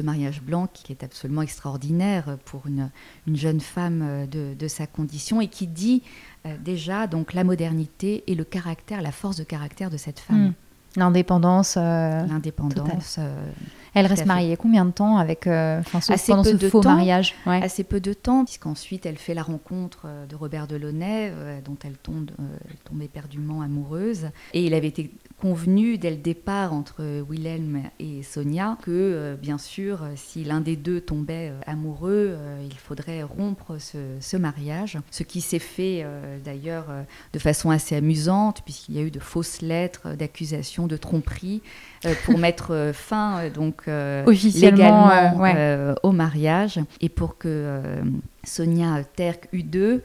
mariage 0.00 0.42
blanc 0.42 0.68
qui 0.72 0.92
est 0.92 1.02
absolument 1.02 1.42
extraordinaire 1.42 2.38
pour 2.44 2.66
une, 2.66 2.90
jeune 3.32 3.60
femme 3.60 4.02
euh, 4.02 4.26
de, 4.26 4.68
sa 4.68 4.86
condition 4.86 5.40
et 5.40 5.48
qui 5.48 5.66
dit 5.66 6.02
euh, 6.46 6.56
déjà 6.64 7.06
donc 7.06 7.34
la 7.34 7.44
modernité 7.44 8.24
et 8.26 8.34
le 8.34 8.44
caractère, 8.44 9.02
la 9.02 9.12
force 9.12 9.36
de 9.36 9.44
caractère 9.44 9.90
de 9.90 9.96
cette 9.96 10.20
femme. 10.20 10.48
Hmm. 10.48 10.52
L'indépendance. 10.96 11.76
L'indépendance. 11.76 13.20
Elle 13.98 14.06
reste 14.06 14.26
mariée 14.26 14.56
combien 14.56 14.84
de 14.84 14.92
temps 14.92 15.18
avec 15.18 15.48
euh, 15.48 15.82
pendant 15.90 16.44
ce 16.44 16.68
faux 16.68 16.82
mariage? 16.82 17.34
Assez 17.46 17.82
peu 17.82 17.98
de 17.98 18.12
temps, 18.12 18.44
puisqu'ensuite 18.44 19.06
elle 19.06 19.18
fait 19.18 19.34
la 19.34 19.42
rencontre 19.42 20.02
euh, 20.04 20.26
de 20.26 20.36
Robert 20.36 20.68
Delaunay, 20.68 21.32
euh, 21.34 21.60
dont 21.64 21.76
elle 21.84 21.96
tombe, 21.96 22.30
elle 22.38 22.76
tombe 22.84 23.02
éperdument 23.02 23.60
amoureuse. 23.60 24.28
Et 24.54 24.64
il 24.64 24.74
avait 24.74 24.86
été 24.86 25.10
convenu 25.40 25.98
dès 25.98 26.10
le 26.10 26.16
départ 26.16 26.72
entre 26.72 27.22
Wilhelm 27.28 27.82
et 28.00 28.22
Sonia 28.22 28.76
que, 28.82 28.90
euh, 28.90 29.36
bien 29.36 29.58
sûr, 29.58 30.00
si 30.16 30.42
l'un 30.42 30.60
des 30.60 30.76
deux 30.76 31.00
tombait 31.00 31.50
euh, 31.50 31.60
amoureux, 31.66 32.30
euh, 32.32 32.60
il 32.64 32.76
faudrait 32.76 33.22
rompre 33.22 33.78
ce, 33.78 34.36
mariage. 34.36 34.98
Ce 35.10 35.22
qui 35.22 35.40
s'est 35.40 35.58
fait 35.58 36.06
d'ailleurs 36.44 36.86
de 37.32 37.38
façon 37.40 37.70
assez 37.70 37.96
amusante, 37.96 38.62
puisqu'il 38.62 38.94
y 38.94 38.98
a 38.98 39.02
eu 39.02 39.10
de 39.10 39.18
fausses 39.18 39.62
lettres 39.62 40.14
d'accusation 40.14 40.86
de 40.86 40.96
tromperie 40.96 41.60
pour 42.24 42.38
mettre 42.38 42.92
fin 42.94 43.48
donc 43.48 43.87
légalement 44.60 45.10
au 46.02 46.12
mariage 46.12 46.80
et 47.00 47.08
pour 47.08 47.38
que 47.38 47.80
Sonia 48.44 49.02
Terk 49.16 49.48
U2 49.52 50.00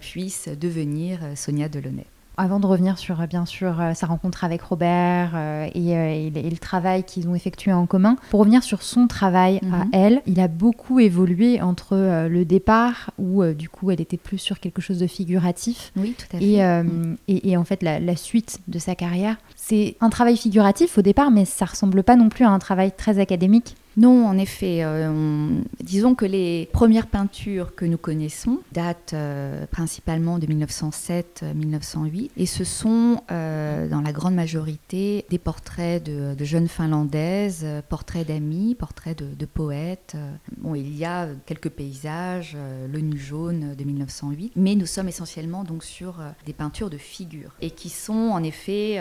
puisse 0.00 0.48
devenir 0.48 1.20
Sonia 1.34 1.68
Delaunay 1.68 2.06
avant 2.40 2.58
de 2.58 2.66
revenir 2.66 2.98
sur, 2.98 3.20
euh, 3.20 3.26
bien 3.26 3.44
sûr, 3.44 3.80
euh, 3.80 3.94
sa 3.94 4.06
rencontre 4.06 4.44
avec 4.44 4.62
Robert 4.62 5.32
euh, 5.34 5.68
et, 5.74 6.30
le 6.30 6.56
travail 6.56 7.04
qu'ils 7.04 7.28
ont 7.28 7.34
effectué 7.34 7.72
en 7.72 7.86
commun, 7.86 8.16
pour 8.30 8.40
revenir 8.40 8.62
sur 8.62 8.82
son 8.82 9.06
travail 9.06 9.60
à 9.72 9.84
mhm. 9.84 9.90
elle, 9.92 10.22
il 10.26 10.40
a 10.40 10.48
beaucoup 10.48 11.00
évolué 11.00 11.60
entre 11.60 12.26
le 12.28 12.44
départ, 12.44 13.10
où 13.18 13.44
du 13.44 13.68
coup 13.68 13.90
elle 13.90 14.00
était 14.00 14.16
plus 14.16 14.38
sur 14.38 14.58
quelque 14.58 14.82
chose 14.82 14.98
de 14.98 15.06
figuratif, 15.06 15.92
oui, 15.96 16.14
tout 16.18 16.36
à 16.36 16.40
fait. 16.40 16.84
Et, 17.28 17.50
et, 17.50 17.56
en 17.56 17.64
fait 17.64 17.82
la, 17.82 18.00
la, 18.00 18.16
suite 18.16 18.60
de 18.68 18.78
sa 18.78 18.94
carrière. 18.94 19.36
C'est 19.62 19.96
un 20.00 20.08
travail 20.08 20.38
figuratif 20.38 20.96
au 20.96 21.02
départ, 21.02 21.30
mais 21.30 21.44
ça 21.44 21.66
ressemble 21.66 22.02
pas 22.02 22.16
non 22.16 22.30
plus 22.30 22.46
à 22.46 22.50
un 22.50 22.58
travail 22.58 22.92
très 22.96 23.18
académique. 23.18 23.76
Non, 23.96 24.26
en 24.26 24.38
effet. 24.38 24.78
Euh, 24.82 25.60
disons 25.82 26.14
que 26.14 26.24
les 26.24 26.68
premières 26.72 27.06
peintures 27.06 27.74
que 27.74 27.84
nous 27.84 27.98
connaissons 27.98 28.60
datent 28.72 29.12
euh, 29.14 29.66
principalement 29.66 30.38
de 30.38 30.46
1907-1908 30.46 32.30
et 32.36 32.46
ce 32.46 32.64
sont 32.64 33.22
euh, 33.30 33.88
dans 33.88 34.00
la 34.00 34.12
grande 34.12 34.34
majorité 34.34 35.26
des 35.28 35.38
portraits 35.38 36.02
de, 36.02 36.44
jeunes 36.44 36.68
finlandaises, 36.68 37.66
portraits 37.88 38.26
d'amis, 38.26 38.74
portraits 38.74 39.18
de, 39.18 39.46
poètes. 39.46 40.16
Bon, 40.58 40.74
il 40.74 40.96
y 40.96 41.04
a 41.04 41.28
quelques 41.46 41.70
paysages, 41.70 42.56
le 42.90 43.00
nu 43.00 43.18
jaune 43.18 43.74
de 43.76 43.84
1908, 43.84 44.52
mais 44.56 44.74
nous 44.74 44.86
sommes 44.86 45.08
essentiellement 45.08 45.64
donc 45.64 45.84
sur 45.84 46.20
des 46.46 46.52
peintures 46.52 46.88
de 46.90 46.96
figures 46.96 47.54
et 47.60 47.70
qui 47.70 47.88
sont 47.88 48.30
en 48.30 48.42
effet 48.42 48.98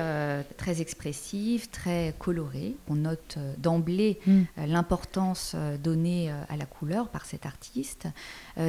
très 0.58 0.82
expressives, 0.82 1.70
très 1.70 2.13
colorées. 2.20 2.75
On 2.88 2.96
note 2.96 3.38
d'emblée 3.58 4.20
mm 4.25 4.39
l'importance 4.68 5.53
euh, 5.56 5.77
donnée 5.77 6.32
euh, 6.32 6.41
à 6.50 6.58
la 6.58 6.65
couleur 6.65 7.10
par 7.10 7.25
cet 7.25 7.46
artiste, 7.46 8.06
euh, 8.06 8.10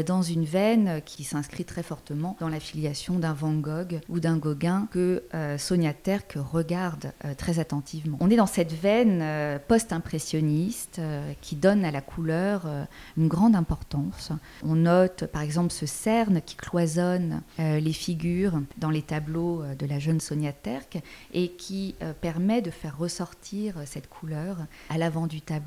dans 0.07 0.23
une 0.23 0.45
veine 0.45 1.01
qui 1.05 1.25
s'inscrit 1.25 1.65
très 1.65 1.83
fortement 1.83 2.37
dans 2.41 2.49
la 2.49 2.61
filiation 2.61 3.19
d'un 3.19 3.33
Van 3.33 3.53
Gogh 3.53 4.01
ou 4.09 4.21
d'un 4.21 4.37
Gauguin 4.37 4.89
que 4.91 5.25
Sonia 5.59 5.93
Terk 5.93 6.37
regarde 6.37 7.13
très 7.37 7.59
attentivement. 7.59 8.17
On 8.21 8.31
est 8.31 8.37
dans 8.37 8.47
cette 8.47 8.73
veine 8.73 9.61
post-impressionniste 9.69 11.01
qui 11.41 11.57
donne 11.57 11.85
à 11.85 11.91
la 11.91 12.01
couleur 12.01 12.67
une 13.17 13.29
grande 13.29 13.57
importance. 13.57 14.33
On 14.63 14.77
note 14.77 15.27
par 15.27 15.43
exemple 15.43 15.73
ce 15.73 15.87
cerne 15.87 16.41
qui 16.43 16.57
cloisonne 16.57 17.43
les 17.59 17.93
figures 17.93 18.61
dans 18.79 18.91
les 18.91 19.03
tableaux 19.03 19.63
de 19.79 19.87
la 19.87 19.99
jeune 19.99 20.21
Sonia 20.21 20.53
Terk 20.53 21.01
et 21.33 21.51
qui 21.53 21.95
permet 22.21 22.63
de 22.63 22.71
faire 22.71 22.99
ressortir 22.99 23.75
cette 23.87 24.09
couleur 24.09 24.59
à 24.89 24.99
l'avant 24.99 25.27
du 25.27 25.41
tableau 25.41 25.61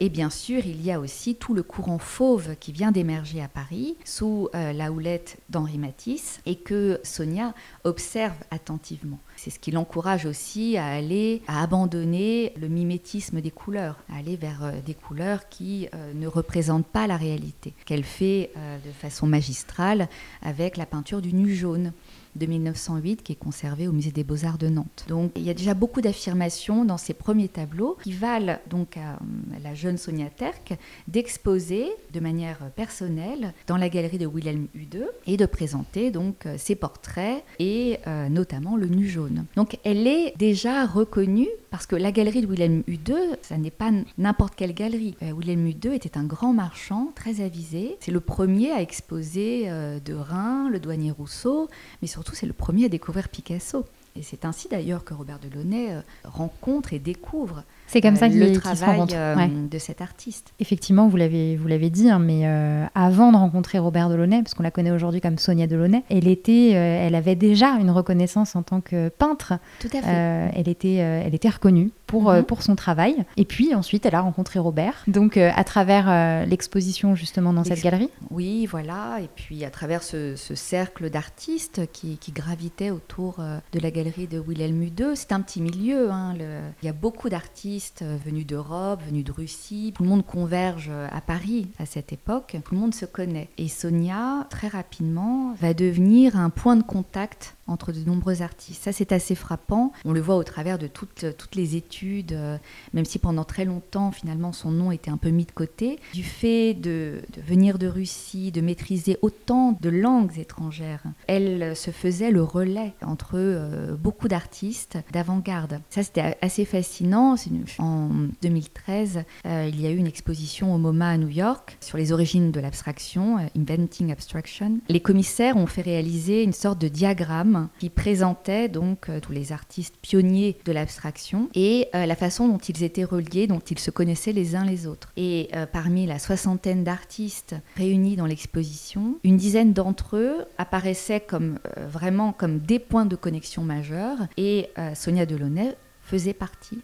et 0.00 0.08
bien 0.08 0.30
sûr, 0.30 0.66
il 0.66 0.82
y 0.82 0.90
a 0.90 1.00
aussi 1.00 1.34
tout 1.34 1.54
le 1.54 1.62
courant 1.62 1.98
fauve 1.98 2.56
qui 2.56 2.72
vient 2.72 2.92
d'émerger 2.92 3.40
à 3.40 3.48
Paris 3.52 3.96
sous 4.04 4.48
euh, 4.54 4.72
la 4.72 4.90
houlette 4.92 5.38
d'Henri 5.48 5.78
Matisse 5.78 6.40
et 6.46 6.56
que 6.56 7.00
Sonia 7.02 7.54
observe 7.84 8.36
attentivement. 8.50 9.18
C'est 9.36 9.50
ce 9.50 9.58
qui 9.58 9.70
l'encourage 9.70 10.26
aussi 10.26 10.76
à 10.76 10.86
aller, 10.86 11.42
à 11.46 11.62
abandonner 11.62 12.52
le 12.60 12.68
mimétisme 12.68 13.40
des 13.40 13.50
couleurs, 13.50 13.98
à 14.12 14.18
aller 14.18 14.36
vers 14.36 14.64
euh, 14.64 14.72
des 14.84 14.94
couleurs 14.94 15.48
qui 15.48 15.88
euh, 15.94 16.12
ne 16.14 16.26
représentent 16.26 16.86
pas 16.86 17.06
la 17.06 17.16
réalité, 17.16 17.74
qu'elle 17.84 18.04
fait 18.04 18.50
de 18.84 18.92
façon 18.92 19.26
magistrale 19.26 20.08
avec 20.42 20.76
la 20.76 20.86
peinture 20.86 21.20
du 21.20 21.32
nu 21.32 21.54
jaune 21.54 21.92
de 22.36 22.46
1908 22.46 23.22
qui 23.22 23.32
est 23.32 23.36
conservé 23.36 23.88
au 23.88 23.92
musée 23.92 24.10
des 24.10 24.24
Beaux-Arts 24.24 24.58
de 24.58 24.68
Nantes. 24.68 25.04
Donc 25.08 25.32
il 25.36 25.42
y 25.42 25.50
a 25.50 25.54
déjà 25.54 25.74
beaucoup 25.74 26.00
d'affirmations 26.00 26.84
dans 26.84 26.98
ces 26.98 27.14
premiers 27.14 27.48
tableaux 27.48 27.96
qui 28.02 28.12
valent 28.12 28.58
donc 28.68 28.96
à, 28.96 29.18
la 29.62 29.74
jeune 29.74 29.98
Sonia 29.98 30.30
Terk 30.30 30.76
d'exposer 31.08 31.86
de 32.12 32.20
manière 32.20 32.70
personnelle 32.76 33.52
dans 33.66 33.76
la 33.76 33.88
galerie 33.88 34.18
de 34.18 34.26
Wilhelm 34.26 34.66
Hude 34.74 35.06
et 35.26 35.36
de 35.36 35.46
présenter 35.46 36.10
donc 36.10 36.46
ses 36.56 36.74
portraits 36.74 37.44
et 37.58 37.98
euh, 38.06 38.28
notamment 38.28 38.76
le 38.76 38.86
nu 38.86 39.06
jaune. 39.06 39.44
Donc 39.56 39.78
elle 39.84 40.06
est 40.06 40.34
déjà 40.38 40.86
reconnue 40.86 41.48
parce 41.72 41.86
que 41.86 41.96
la 41.96 42.12
galerie 42.12 42.42
de 42.42 42.46
Wilhelm 42.46 42.82
Hude, 42.86 43.16
ça 43.40 43.56
n'est 43.56 43.70
pas 43.70 43.90
n'importe 44.18 44.54
quelle 44.54 44.74
galerie. 44.74 45.16
Euh, 45.22 45.32
Wilhelm 45.32 45.66
Hude 45.66 45.86
était 45.86 46.18
un 46.18 46.24
grand 46.24 46.52
marchand 46.52 47.12
très 47.14 47.40
avisé. 47.40 47.96
C'est 48.00 48.12
le 48.12 48.20
premier 48.20 48.70
à 48.72 48.82
exposer 48.82 49.64
euh, 49.70 49.98
de 49.98 50.12
Rhin, 50.12 50.68
le 50.68 50.78
douanier 50.78 51.10
Rousseau, 51.10 51.70
mais 52.02 52.08
surtout 52.08 52.34
c'est 52.34 52.44
le 52.44 52.52
premier 52.52 52.84
à 52.84 52.88
découvrir 52.90 53.30
Picasso. 53.30 53.86
Et 54.16 54.22
c'est 54.22 54.44
ainsi 54.44 54.68
d'ailleurs 54.68 55.02
que 55.02 55.14
Robert 55.14 55.38
Delaunay 55.38 55.94
euh, 55.94 56.00
rencontre 56.24 56.92
et 56.92 56.98
découvre 56.98 57.64
c'est 57.92 58.00
comme 58.00 58.16
ça 58.16 58.26
euh, 58.26 58.30
le 58.30 58.58
travail 58.58 59.06
euh, 59.12 59.46
de 59.70 59.78
cet 59.78 60.00
artiste. 60.00 60.54
Effectivement, 60.60 61.08
vous 61.08 61.18
l'avez 61.18 61.56
vous 61.56 61.68
l'avez 61.68 61.90
dit, 61.90 62.08
hein, 62.08 62.18
mais 62.18 62.46
avant 62.94 63.32
de 63.32 63.36
rencontrer 63.36 63.78
Robert 63.78 64.08
Delaunay, 64.08 64.42
parce 64.42 64.54
qu'on 64.54 64.62
la 64.62 64.70
connaît 64.70 64.90
aujourd'hui 64.90 65.20
comme 65.20 65.36
Sonia 65.36 65.66
Delaunay, 65.66 66.02
elle 66.08 66.26
était, 66.26 66.70
elle 66.70 67.14
avait 67.14 67.34
déjà 67.34 67.72
une 67.72 67.90
reconnaissance 67.90 68.56
en 68.56 68.62
tant 68.62 68.80
que 68.80 69.10
peintre. 69.10 69.54
Tout 69.80 69.88
à 69.92 70.00
fait. 70.00 70.52
elle 70.54 70.68
était, 70.68 70.94
elle 70.94 71.34
était 71.34 71.50
reconnue 71.50 71.90
pour 72.06 72.32
mhm. 72.32 72.44
pour 72.44 72.62
son 72.62 72.76
travail. 72.76 73.24
Et 73.36 73.44
puis 73.44 73.74
ensuite, 73.74 74.06
elle 74.06 74.14
a 74.14 74.20
rencontré 74.20 74.58
Robert. 74.58 75.04
Donc 75.06 75.36
à 75.36 75.64
travers 75.64 76.46
l'exposition 76.46 77.14
justement 77.14 77.52
dans 77.52 77.64
cette 77.64 77.82
galerie. 77.82 78.08
Oui, 78.30 78.64
voilà. 78.66 79.18
Et 79.22 79.28
puis 79.34 79.64
à 79.64 79.70
travers 79.70 80.02
ce, 80.02 80.34
cercle 80.54 81.10
d'artistes 81.10 81.82
qui, 81.92 82.16
qui 82.18 82.32
gravitait 82.32 82.90
autour 82.90 83.36
de 83.72 83.78
la 83.78 83.90
galerie 83.90 84.26
de 84.26 84.38
Wilhelm 84.38 84.82
II. 84.82 85.14
C'est 85.14 85.32
un 85.32 85.40
petit 85.40 85.60
milieu. 85.60 86.10
Hein, 86.10 86.34
il 86.82 86.86
y 86.86 86.88
a 86.88 86.94
beaucoup 86.94 87.28
d'artistes 87.28 87.81
euh, 88.02 88.16
venus 88.24 88.46
d'Europe, 88.46 89.00
venus 89.06 89.24
de 89.24 89.32
Russie. 89.32 89.92
Tout 89.96 90.02
le 90.02 90.08
monde 90.08 90.24
converge 90.24 90.90
à 91.10 91.20
Paris 91.20 91.68
à 91.78 91.86
cette 91.86 92.12
époque. 92.12 92.56
Tout 92.64 92.74
le 92.74 92.80
monde 92.80 92.94
se 92.94 93.06
connaît. 93.06 93.48
Et 93.58 93.68
Sonia, 93.68 94.46
très 94.50 94.68
rapidement, 94.68 95.54
va 95.60 95.74
devenir 95.74 96.36
un 96.36 96.50
point 96.50 96.76
de 96.76 96.82
contact 96.82 97.56
entre 97.72 97.92
de 97.92 98.00
nombreux 98.04 98.42
artistes. 98.42 98.82
Ça, 98.82 98.92
c'est 98.92 99.12
assez 99.12 99.34
frappant. 99.34 99.92
On 100.04 100.12
le 100.12 100.20
voit 100.20 100.36
au 100.36 100.44
travers 100.44 100.78
de 100.78 100.86
toutes, 100.86 101.36
toutes 101.36 101.54
les 101.54 101.76
études, 101.76 102.32
euh, 102.32 102.58
même 102.92 103.04
si 103.04 103.18
pendant 103.18 103.44
très 103.44 103.64
longtemps, 103.64 104.12
finalement, 104.12 104.52
son 104.52 104.70
nom 104.70 104.92
était 104.92 105.10
un 105.10 105.16
peu 105.16 105.30
mis 105.30 105.44
de 105.44 105.52
côté. 105.52 105.98
Du 106.12 106.22
fait 106.22 106.74
de, 106.74 107.22
venir 107.46 107.78
de 107.78 107.86
Russie, 107.86 108.52
de 108.52 108.60
maîtriser 108.60 109.18
autant 109.22 109.76
de 109.80 109.88
langues 109.88 110.38
étrangères, 110.38 111.04
elle 111.26 111.74
se 111.76 111.90
faisait 111.90 112.30
le 112.30 112.42
relais 112.42 112.92
entre 113.02 113.32
euh, 113.34 113.94
beaucoup 113.96 114.28
d'artistes 114.28 114.98
d'avant-garde. 115.12 115.80
Ça, 115.90 116.02
c'était 116.02 116.36
assez 116.40 116.64
fascinant. 116.64 117.36
En 117.78 118.10
2013, 118.42 119.24
euh, 119.46 119.68
il 119.68 119.80
y 119.80 119.86
a 119.86 119.90
eu 119.90 119.96
une 119.96 120.06
exposition 120.06 120.74
au 120.74 120.78
MoMA 120.78 121.08
à 121.08 121.16
New 121.16 121.28
York 121.28 121.76
sur 121.80 121.98
les 121.98 122.12
origines 122.12 122.50
de 122.50 122.60
l'abstraction, 122.60 123.38
Inventing 123.56 124.12
Abstraction. 124.12 124.78
Les 124.88 125.00
commissaires 125.00 125.56
ont 125.56 125.66
fait 125.66 125.82
réaliser 125.82 126.42
une 126.42 126.52
sorte 126.52 126.80
de 126.80 126.88
diagramme 126.88 127.61
qui 127.78 127.90
présentait 127.90 128.68
donc 128.68 129.08
euh, 129.08 129.20
tous 129.20 129.32
les 129.32 129.52
artistes 129.52 129.94
pionniers 130.00 130.56
de 130.64 130.72
l'abstraction 130.72 131.48
et 131.54 131.88
euh, 131.94 132.06
la 132.06 132.16
façon 132.16 132.48
dont 132.48 132.58
ils 132.58 132.82
étaient 132.82 133.04
reliés, 133.04 133.46
dont 133.46 133.58
ils 133.60 133.78
se 133.78 133.90
connaissaient 133.90 134.32
les 134.32 134.56
uns 134.56 134.64
les 134.64 134.86
autres. 134.86 135.12
Et 135.16 135.48
euh, 135.54 135.66
parmi 135.66 136.06
la 136.06 136.18
soixantaine 136.18 136.84
d'artistes 136.84 137.54
réunis 137.76 138.16
dans 138.16 138.26
l'exposition, 138.26 139.18
une 139.24 139.36
dizaine 139.36 139.72
d'entre 139.72 140.16
eux 140.16 140.44
apparaissaient 140.58 141.20
comme 141.20 141.58
vraiment 141.76 142.32
comme 142.32 142.58
des 142.58 142.78
points 142.78 143.06
de 143.06 143.16
connexion 143.16 143.62
majeurs 143.62 144.18
et 144.36 144.70
Sonia 144.94 145.26
Delaunay 145.26 145.76
faisait 146.02 146.32
partie 146.34 146.80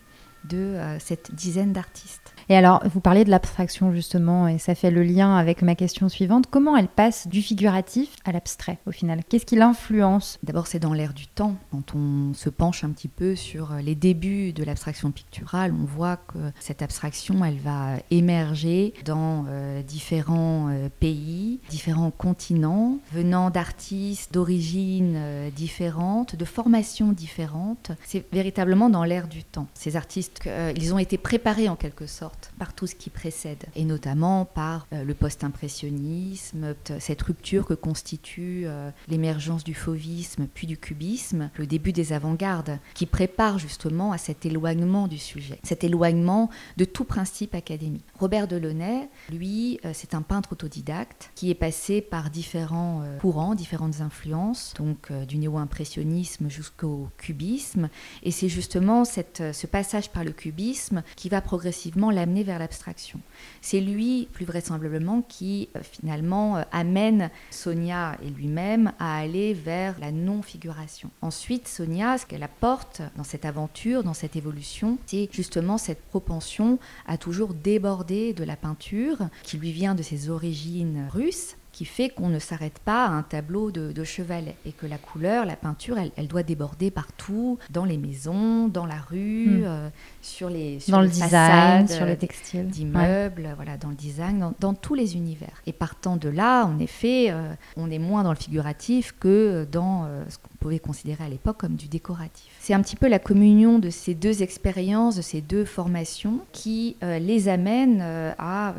de 0.48 0.76
cette 0.98 1.34
dizaine 1.34 1.72
d'artistes. 1.72 2.34
Et 2.50 2.56
alors, 2.56 2.82
vous 2.88 3.00
parlez 3.00 3.24
de 3.24 3.30
l'abstraction 3.30 3.92
justement, 3.92 4.48
et 4.48 4.58
ça 4.58 4.74
fait 4.74 4.90
le 4.90 5.02
lien 5.02 5.36
avec 5.36 5.60
ma 5.60 5.74
question 5.74 6.08
suivante. 6.08 6.46
Comment 6.50 6.76
elle 6.78 6.88
passe 6.88 7.28
du 7.28 7.42
figuratif 7.42 8.16
à 8.24 8.32
l'abstrait 8.32 8.78
au 8.86 8.90
final? 8.90 9.20
Qu'est-ce 9.28 9.44
qui 9.44 9.56
l'influence? 9.56 10.38
D'abord, 10.42 10.66
c'est 10.66 10.78
dans 10.78 10.94
l'air 10.94 11.12
du 11.12 11.26
temps. 11.26 11.56
Quand 11.70 11.94
on 11.94 12.32
se 12.32 12.48
penche 12.48 12.84
un 12.84 12.90
petit 12.90 13.08
peu 13.08 13.36
sur 13.36 13.74
les 13.74 13.94
débuts 13.94 14.54
de 14.54 14.64
l'abstraction 14.64 15.10
picturale, 15.10 15.74
on 15.78 15.84
voit 15.84 16.16
que 16.16 16.38
cette 16.58 16.80
abstraction, 16.80 17.44
elle 17.44 17.58
va 17.58 17.96
émerger 18.10 18.94
dans 19.04 19.44
euh, 19.48 19.82
différents 19.82 20.68
euh, 20.70 20.88
pays, 21.00 21.60
différents 21.68 22.10
continents, 22.10 22.98
venant 23.12 23.50
d'artistes 23.50 24.32
d'origines 24.32 25.14
euh, 25.16 25.50
différentes, 25.50 26.34
de 26.34 26.44
formations 26.44 27.12
différentes. 27.12 27.92
C'est 28.04 28.24
véritablement 28.32 28.88
dans 28.88 29.04
l'air 29.04 29.28
du 29.28 29.44
temps. 29.44 29.66
Ces 29.74 29.96
artistes, 29.96 30.37
ils 30.46 30.94
ont 30.94 30.98
été 30.98 31.18
préparés 31.18 31.68
en 31.68 31.76
quelque 31.76 32.06
sorte 32.06 32.52
par 32.58 32.74
tout 32.74 32.86
ce 32.86 32.94
qui 32.94 33.10
précède, 33.10 33.64
et 33.74 33.84
notamment 33.84 34.44
par 34.44 34.86
euh, 34.92 35.04
le 35.04 35.14
post-impressionnisme, 35.14 36.74
cette 36.98 37.22
rupture 37.22 37.66
que 37.66 37.74
constitue 37.74 38.64
euh, 38.66 38.90
l'émergence 39.08 39.64
du 39.64 39.74
fauvisme 39.74 40.46
puis 40.52 40.66
du 40.66 40.76
cubisme, 40.76 41.50
le 41.56 41.66
début 41.66 41.92
des 41.92 42.12
avant-gardes, 42.12 42.78
qui 42.94 43.06
prépare 43.06 43.58
justement 43.58 44.12
à 44.12 44.18
cet 44.18 44.46
éloignement 44.46 45.08
du 45.08 45.18
sujet, 45.18 45.58
cet 45.62 45.84
éloignement 45.84 46.50
de 46.76 46.84
tout 46.84 47.04
principe 47.04 47.54
académique. 47.54 48.04
Robert 48.18 48.48
Delaunay, 48.48 49.08
lui, 49.30 49.80
euh, 49.84 49.92
c'est 49.94 50.14
un 50.14 50.22
peintre 50.22 50.52
autodidacte 50.52 51.30
qui 51.34 51.50
est 51.50 51.54
passé 51.54 52.00
par 52.00 52.30
différents 52.30 53.02
courants, 53.20 53.54
différentes 53.54 54.00
influences, 54.00 54.74
donc 54.76 55.12
du 55.12 55.38
néo-impressionnisme 55.38 56.48
jusqu'au 56.48 57.08
cubisme, 57.16 57.88
et 58.22 58.30
c'est 58.30 58.48
justement 58.48 59.04
ce 59.04 59.66
passage 59.66 60.10
par 60.10 60.17
le 60.24 60.32
cubisme 60.32 61.02
qui 61.16 61.28
va 61.28 61.40
progressivement 61.40 62.10
la 62.10 62.26
vers 62.28 62.58
l'abstraction. 62.58 63.20
C'est 63.60 63.80
lui, 63.80 64.28
plus 64.32 64.44
vraisemblablement, 64.44 65.22
qui 65.22 65.68
euh, 65.76 65.80
finalement 65.82 66.58
euh, 66.58 66.62
amène 66.72 67.30
Sonia 67.50 68.16
et 68.22 68.30
lui-même 68.30 68.92
à 68.98 69.18
aller 69.18 69.54
vers 69.54 69.98
la 69.98 70.12
non-figuration. 70.12 71.10
Ensuite, 71.22 71.68
Sonia, 71.68 72.18
ce 72.18 72.26
qu'elle 72.26 72.42
apporte 72.42 73.02
dans 73.16 73.24
cette 73.24 73.44
aventure, 73.44 74.04
dans 74.04 74.14
cette 74.14 74.36
évolution, 74.36 74.98
c'est 75.06 75.28
justement 75.32 75.78
cette 75.78 76.02
propension 76.02 76.78
à 77.06 77.16
toujours 77.16 77.54
déborder 77.54 78.32
de 78.32 78.44
la 78.44 78.56
peinture 78.56 79.18
qui 79.42 79.56
lui 79.56 79.72
vient 79.72 79.94
de 79.94 80.02
ses 80.02 80.30
origines 80.30 81.08
russes 81.10 81.56
qui 81.78 81.84
fait 81.84 82.08
qu'on 82.08 82.28
ne 82.28 82.40
s'arrête 82.40 82.80
pas 82.80 83.04
à 83.04 83.10
un 83.10 83.22
tableau 83.22 83.70
de, 83.70 84.02
chevalet 84.02 84.56
et 84.66 84.72
que 84.72 84.84
la 84.84 84.98
couleur, 84.98 85.44
la 85.46 85.54
peinture, 85.54 85.96
elle, 86.16 86.26
doit 86.26 86.42
déborder 86.42 86.90
partout, 86.90 87.56
dans 87.70 87.84
les 87.84 87.98
maisons, 87.98 88.66
dans 88.66 88.84
la 88.84 88.96
rue, 88.96 89.60
hmm. 89.60 89.64
euh, 89.64 89.88
sur 90.20 90.50
les 90.50 90.80
sur 90.80 90.90
dans 90.90 91.02
le 91.02 91.06
design, 91.06 91.86
sur 91.86 92.04
les 92.04 92.16
textiles, 92.16 92.66
d'immeubles, 92.66 93.52
voilà, 93.54 93.76
dans 93.76 93.90
le 93.90 93.94
design, 93.94 94.52
dans, 94.58 94.74
tous 94.74 94.94
les 94.94 95.14
univers. 95.14 95.62
Et 95.66 95.72
partant 95.72 96.16
de 96.16 96.28
là, 96.28 96.64
en 96.64 96.80
effet, 96.80 97.30
euh, 97.30 97.54
on 97.76 97.92
est 97.92 98.00
moins 98.00 98.24
dans 98.24 98.32
le 98.32 98.36
figuratif 98.36 99.14
que 99.20 99.64
dans 99.70 100.04
euh, 100.04 100.24
ce 100.28 100.38
qu'on 100.38 100.56
pouvait 100.58 100.80
considérer 100.80 101.22
à 101.22 101.28
l'époque 101.28 101.58
comme 101.58 101.76
du 101.76 101.86
décoratif. 101.86 102.50
C'est 102.68 102.74
un 102.74 102.82
petit 102.82 102.96
peu 102.96 103.08
la 103.08 103.18
communion 103.18 103.78
de 103.78 103.88
ces 103.88 104.12
deux 104.12 104.42
expériences, 104.42 105.16
de 105.16 105.22
ces 105.22 105.40
deux 105.40 105.64
formations, 105.64 106.40
qui 106.52 106.98
les 107.00 107.48
amène 107.48 108.02
à 108.02 108.74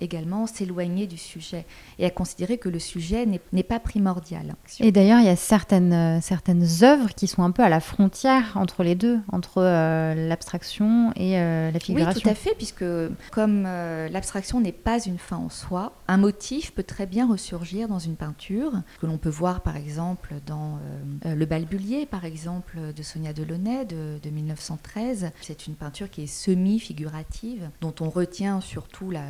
également 0.00 0.48
s'éloigner 0.48 1.06
du 1.06 1.16
sujet 1.16 1.64
et 2.00 2.06
à 2.06 2.10
considérer 2.10 2.58
que 2.58 2.68
le 2.68 2.78
sujet 2.78 3.26
n'est 3.52 3.62
pas 3.62 3.78
primordial. 3.78 4.54
Et 4.80 4.92
d'ailleurs, 4.92 5.20
il 5.20 5.26
y 5.26 5.30
a 5.30 5.36
certaines, 5.36 5.92
euh, 5.92 6.20
certaines 6.20 6.66
œuvres 6.82 7.14
qui 7.14 7.26
sont 7.26 7.42
un 7.42 7.50
peu 7.50 7.62
à 7.62 7.68
la 7.68 7.80
frontière 7.80 8.56
entre 8.56 8.82
les 8.82 8.94
deux, 8.94 9.18
entre 9.30 9.62
euh, 9.62 10.28
l'abstraction 10.28 11.12
et 11.16 11.38
euh, 11.38 11.70
la 11.70 11.80
figuration. 11.80 12.16
Oui, 12.16 12.22
tout 12.22 12.28
à 12.28 12.34
fait, 12.34 12.54
puisque 12.56 12.84
comme 13.30 13.62
l'abstraction 13.62 14.60
n'est 14.60 14.72
pas 14.72 14.98
une 15.00 15.18
fin 15.18 15.36
en 15.36 15.50
soi, 15.50 15.92
un 16.10 16.16
motif 16.16 16.72
peut 16.72 16.82
très 16.82 17.06
bien 17.06 17.28
ressurgir 17.28 17.86
dans 17.86 18.00
une 18.00 18.16
peinture, 18.16 18.72
que 19.00 19.06
l'on 19.06 19.16
peut 19.16 19.28
voir 19.28 19.62
par 19.62 19.76
exemple 19.76 20.34
dans 20.44 20.80
Le 21.24 21.46
Balbulier, 21.46 22.04
par 22.04 22.24
exemple, 22.24 22.92
de 22.92 23.02
Sonia 23.04 23.32
Delaunay 23.32 23.84
de, 23.84 24.18
de 24.20 24.30
1913. 24.30 25.30
C'est 25.40 25.68
une 25.68 25.76
peinture 25.76 26.10
qui 26.10 26.22
est 26.22 26.26
semi-figurative, 26.26 27.70
dont 27.80 27.94
on 28.00 28.10
retient 28.10 28.60
surtout 28.60 29.12
la, 29.12 29.22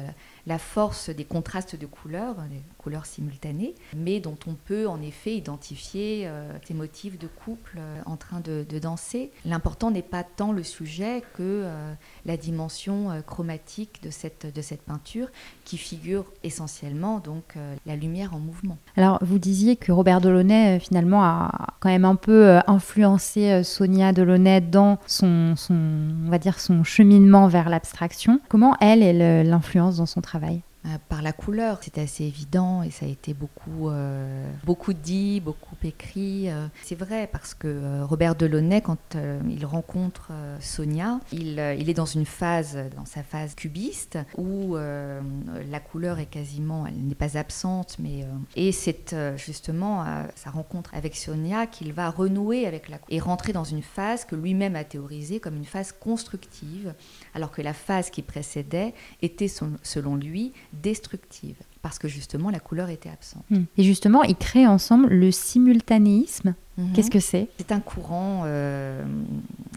la 0.46 0.58
force 0.58 1.10
des 1.10 1.24
contrastes 1.24 1.76
de 1.76 1.86
couleurs, 1.86 2.36
des 2.50 2.62
couleurs 2.78 3.06
simultanées, 3.06 3.74
mais 3.96 4.20
dont 4.20 4.38
on 4.46 4.54
peut 4.54 4.88
en 4.88 5.02
effet 5.02 5.36
identifier 5.36 6.22
euh, 6.24 6.52
des 6.66 6.74
motifs 6.74 7.18
de 7.18 7.26
couple 7.26 7.78
euh, 7.78 8.00
en 8.06 8.16
train 8.16 8.40
de, 8.40 8.64
danser. 8.80 9.30
L'important 9.44 9.90
n'est 9.90 10.00
pas 10.00 10.24
tant 10.24 10.52
le 10.52 10.62
sujet 10.62 11.22
que 11.34 11.42
euh, 11.42 11.92
la 12.24 12.38
dimension 12.38 13.08
chromatique 13.26 14.02
de 14.02 14.08
cette, 14.08 14.46
de 14.54 14.62
cette 14.62 14.82
peinture 14.82 15.28
qui 15.66 15.76
figure 15.76 16.24
essentiellement 16.42 17.18
donc 17.18 17.56
la 17.84 17.96
lumière 17.96 18.34
en 18.34 18.38
mouvement. 18.38 18.78
Alors 18.96 19.18
vous 19.22 19.38
disiez 19.38 19.76
que 19.76 19.92
Robert 19.92 20.22
Delaunay 20.22 20.80
finalement 20.80 21.22
a 21.22 21.74
quand 21.80 21.90
même 21.90 22.06
un 22.06 22.14
peu 22.14 22.58
influencé 22.66 23.62
Sonia 23.64 24.12
Delaunay 24.12 24.62
dans 24.62 24.98
son, 25.06 25.54
son, 25.56 25.74
on 26.26 26.30
va 26.30 26.38
dire 26.38 26.58
son 26.58 26.84
cheminement 26.84 27.48
vers 27.48 27.68
l'abstraction. 27.68 28.40
Comment 28.48 28.76
elle, 28.80 29.02
elle 29.02 29.46
l'influence 29.46 29.98
dans 29.98 30.06
son 30.06 30.22
travail 30.22 30.29
euh, 30.86 30.96
par 31.10 31.20
la 31.20 31.32
couleur. 31.34 31.78
C'était 31.82 32.00
assez 32.00 32.24
évident 32.24 32.82
et 32.82 32.90
ça 32.90 33.04
a 33.04 33.08
été 33.10 33.34
beaucoup, 33.34 33.90
euh, 33.90 34.50
beaucoup 34.64 34.94
dit, 34.94 35.38
beaucoup 35.40 35.76
écrit. 35.84 36.48
Euh. 36.48 36.68
C'est 36.82 36.94
vrai 36.94 37.28
parce 37.30 37.52
que 37.52 38.02
Robert 38.02 38.34
Delaunay, 38.34 38.80
quand 38.80 39.16
il 39.46 39.66
rencontre 39.66 40.32
Sonia, 40.60 41.20
il, 41.32 41.62
il, 41.78 41.90
est 41.90 41.94
dans 41.94 42.06
une 42.06 42.24
phase, 42.24 42.78
dans 42.96 43.04
sa 43.04 43.22
phase 43.22 43.54
cubiste, 43.54 44.18
où 44.38 44.74
la 44.76 45.80
couleur 45.80 46.18
est 46.18 46.26
quasiment, 46.26 46.86
elle 46.86 46.94
n'est 46.94 47.14
pas 47.14 47.36
absente, 47.36 47.96
mais 47.98 48.26
et 48.56 48.72
c'est 48.72 49.14
justement 49.36 50.04
sa 50.34 50.50
rencontre 50.50 50.94
avec 50.94 51.14
Sonia 51.14 51.66
qu'il 51.66 51.92
va 51.92 52.08
renouer 52.10 52.66
avec 52.66 52.88
la 52.88 52.98
et 53.10 53.20
rentrer 53.20 53.52
dans 53.52 53.64
une 53.64 53.82
phase 53.82 54.24
que 54.24 54.36
lui-même 54.36 54.76
a 54.76 54.84
théorisée 54.84 55.40
comme 55.40 55.56
une 55.56 55.64
phase 55.64 55.92
constructive, 55.92 56.94
alors 57.34 57.50
que 57.50 57.62
la 57.62 57.74
phase 57.74 58.10
qui 58.10 58.22
précédait 58.22 58.94
était 59.22 59.48
selon 59.48 60.16
lui 60.16 60.52
destructive, 60.72 61.56
parce 61.82 61.98
que 61.98 62.08
justement 62.08 62.50
la 62.50 62.60
couleur 62.60 62.88
était 62.88 63.10
absente. 63.10 63.44
Hmm. 63.50 63.64
Et 63.76 63.82
justement, 63.82 64.22
ils 64.22 64.36
créent 64.36 64.66
ensemble 64.66 65.08
le 65.08 65.30
simultanéisme. 65.30 66.54
Mhm. 66.80 66.92
Qu'est-ce 66.92 67.10
que 67.10 67.20
c'est? 67.20 67.48
C'est 67.58 67.72
un 67.72 67.80
courant, 67.80 68.42
euh, 68.44 69.04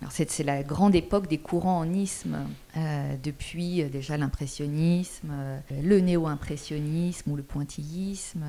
c'est 0.09 0.43
la 0.43 0.63
grande 0.63 0.95
époque 0.95 1.27
des 1.27 1.37
courants 1.37 1.79
en 1.79 1.91
isme, 1.91 2.37
euh, 2.77 3.15
depuis 3.21 3.81
euh, 3.81 3.89
déjà 3.89 4.17
l'impressionnisme, 4.17 5.33
le 5.81 5.99
néo-impressionnisme 5.99 7.31
ou 7.31 7.35
le 7.35 7.43
pointillisme, 7.43 8.45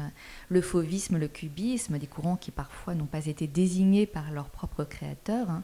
le 0.49 0.61
fauvisme, 0.61 1.19
le 1.19 1.29
cubisme, 1.29 1.99
des 1.99 2.07
courants 2.07 2.37
qui 2.37 2.51
parfois 2.51 2.95
n'ont 2.95 3.07
pas 3.07 3.27
été 3.27 3.47
désignés 3.47 4.07
par 4.07 4.31
leurs 4.31 4.49
propres 4.49 4.85
créateurs. 4.85 5.51
Hein. 5.51 5.62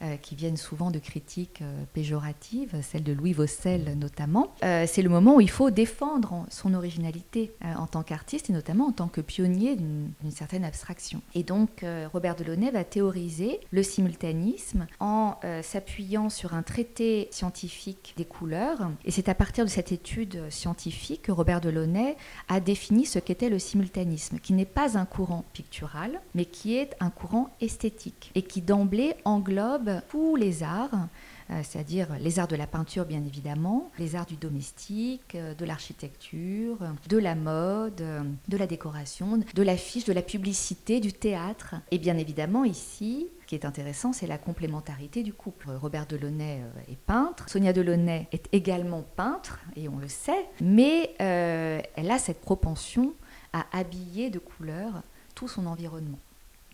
Euh, 0.00 0.16
qui 0.16 0.36
viennent 0.36 0.56
souvent 0.56 0.92
de 0.92 1.00
critiques 1.00 1.60
euh, 1.60 1.82
péjoratives, 1.92 2.80
celle 2.82 3.02
de 3.02 3.12
Louis 3.12 3.32
Vaucel 3.32 3.98
notamment. 3.98 4.52
Euh, 4.62 4.84
c'est 4.86 5.02
le 5.02 5.08
moment 5.08 5.34
où 5.34 5.40
il 5.40 5.50
faut 5.50 5.70
défendre 5.70 6.46
son 6.50 6.74
originalité 6.74 7.52
en 7.64 7.88
tant 7.88 8.04
qu'artiste 8.04 8.48
et 8.48 8.52
notamment 8.52 8.86
en 8.86 8.92
tant 8.92 9.08
que 9.08 9.20
pionnier 9.20 9.74
d'une 9.74 10.30
certaine 10.30 10.64
abstraction. 10.64 11.20
Et 11.34 11.42
donc 11.42 11.84
Robert 12.12 12.36
Delaunay 12.36 12.70
va 12.70 12.84
théoriser 12.84 13.60
le 13.70 13.82
simultanisme 13.82 14.86
en 15.00 15.38
s'appuyant 15.62 16.28
sur 16.30 16.54
un 16.54 16.62
traité 16.62 17.28
scientifique 17.30 18.14
des 18.16 18.24
couleurs. 18.24 18.90
Et 19.04 19.10
c'est 19.10 19.28
à 19.28 19.34
partir 19.34 19.64
de 19.64 19.70
cette 19.70 19.92
étude 19.92 20.50
scientifique 20.50 21.22
que 21.22 21.32
Robert 21.32 21.60
Delaunay 21.60 22.16
a 22.48 22.60
défini 22.60 23.04
ce 23.04 23.18
qu'était 23.18 23.48
le 23.48 23.58
simultanisme, 23.58 24.38
qui 24.38 24.52
n'est 24.52 24.64
pas 24.64 24.96
un 24.96 25.04
courant 25.04 25.44
pictural, 25.52 26.20
mais 26.34 26.44
qui 26.44 26.76
est 26.76 26.94
un 27.00 27.10
courant 27.10 27.50
esthétique 27.60 28.30
et 28.34 28.42
qui 28.42 28.62
d'emblée 28.62 29.14
englobe 29.24 29.87
tous 30.08 30.36
les 30.36 30.62
arts, 30.62 31.08
euh, 31.50 31.62
c'est-à-dire 31.62 32.08
les 32.20 32.38
arts 32.38 32.48
de 32.48 32.56
la 32.56 32.66
peinture 32.66 33.06
bien 33.06 33.24
évidemment, 33.24 33.90
les 33.98 34.16
arts 34.16 34.26
du 34.26 34.36
domestique, 34.36 35.34
euh, 35.34 35.54
de 35.54 35.64
l'architecture, 35.64 36.78
de 37.08 37.16
la 37.16 37.34
mode, 37.34 38.02
euh, 38.02 38.22
de 38.48 38.56
la 38.56 38.66
décoration, 38.66 39.40
de 39.54 39.62
l'affiche, 39.62 40.04
de 40.04 40.12
la 40.12 40.20
publicité, 40.20 41.00
du 41.00 41.12
théâtre. 41.12 41.76
Et 41.90 41.98
bien 41.98 42.18
évidemment 42.18 42.64
ici, 42.64 43.28
ce 43.40 43.46
qui 43.46 43.54
est 43.54 43.64
intéressant, 43.64 44.12
c'est 44.12 44.26
la 44.26 44.36
complémentarité 44.36 45.22
du 45.22 45.32
couple. 45.32 45.70
Robert 45.70 46.06
Delaunay 46.06 46.62
est 46.90 46.98
peintre, 46.98 47.48
Sonia 47.48 47.72
Delaunay 47.72 48.28
est 48.32 48.46
également 48.52 49.02
peintre, 49.16 49.60
et 49.74 49.88
on 49.88 49.96
le 49.96 50.08
sait, 50.08 50.46
mais 50.60 51.14
elle 51.18 52.10
a 52.10 52.18
cette 52.18 52.42
propension 52.42 53.14
à 53.54 53.64
habiller 53.72 54.28
de 54.28 54.38
couleurs 54.38 55.02
tout 55.34 55.48
son 55.48 55.64
environnement. 55.64 56.18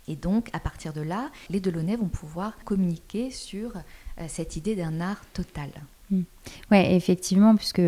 Et 0.09 0.17
donc, 0.17 0.49
à 0.53 0.61
partir 0.61 0.93
de 0.93 1.01
là, 1.01 1.31
les 1.49 1.61
Delaunay 1.61 1.97
vont 1.97 2.09
pouvoir 2.09 2.57
communiquer 2.65 3.31
sur 3.31 3.77
euh, 3.77 4.25
cette 4.29 4.57
idée 4.57 4.77
d'un 4.77 5.01
art 5.01 5.25
total. 5.33 5.71
Hmm. 6.11 6.23
Oui, 6.71 6.79
effectivement, 6.79 7.57
puisque 7.57 7.83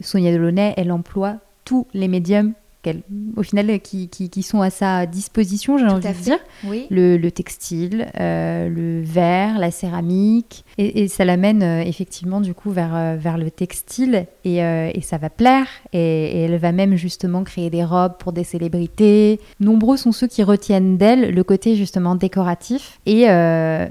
Sonia 0.00 0.32
Delaunay, 0.32 0.74
elle 0.76 0.90
emploie 0.90 1.38
tous 1.64 1.86
les 1.94 2.08
médiums 2.08 2.54
au 3.36 3.42
final, 3.42 3.80
qui, 3.80 4.08
qui, 4.08 4.42
sont 4.42 4.60
à 4.60 4.70
sa 4.70 5.06
disposition, 5.06 5.78
j'ai 5.78 5.86
envie 5.86 6.06
de 6.06 6.22
dire. 6.22 6.38
Le, 6.90 7.28
textile, 7.30 8.06
euh, 8.20 8.68
le 8.68 9.02
verre, 9.02 9.58
la 9.58 9.70
céramique. 9.70 10.64
Et, 10.78 11.08
ça 11.08 11.24
l'amène 11.24 11.62
euh, 11.62 11.82
effectivement, 11.82 12.40
du 12.40 12.54
coup, 12.54 12.70
vers, 12.70 12.94
euh, 12.94 13.16
vers 13.18 13.38
le 13.38 13.50
textile. 13.50 14.26
Et, 14.44 14.58
et 14.58 15.00
ça 15.00 15.18
va 15.18 15.30
plaire. 15.30 15.66
Et, 15.92 16.44
elle 16.44 16.56
va 16.56 16.72
même 16.72 16.96
justement 16.96 17.44
créer 17.44 17.70
des 17.70 17.84
robes 17.84 18.16
pour 18.18 18.32
des 18.32 18.44
célébrités. 18.44 19.40
Nombreux 19.60 19.96
sont 19.96 20.12
ceux 20.12 20.26
qui 20.26 20.42
retiennent 20.42 20.96
d'elle 20.96 21.34
le 21.34 21.44
côté 21.44 21.76
justement 21.76 22.14
décoratif 22.14 23.00
et 23.06 23.26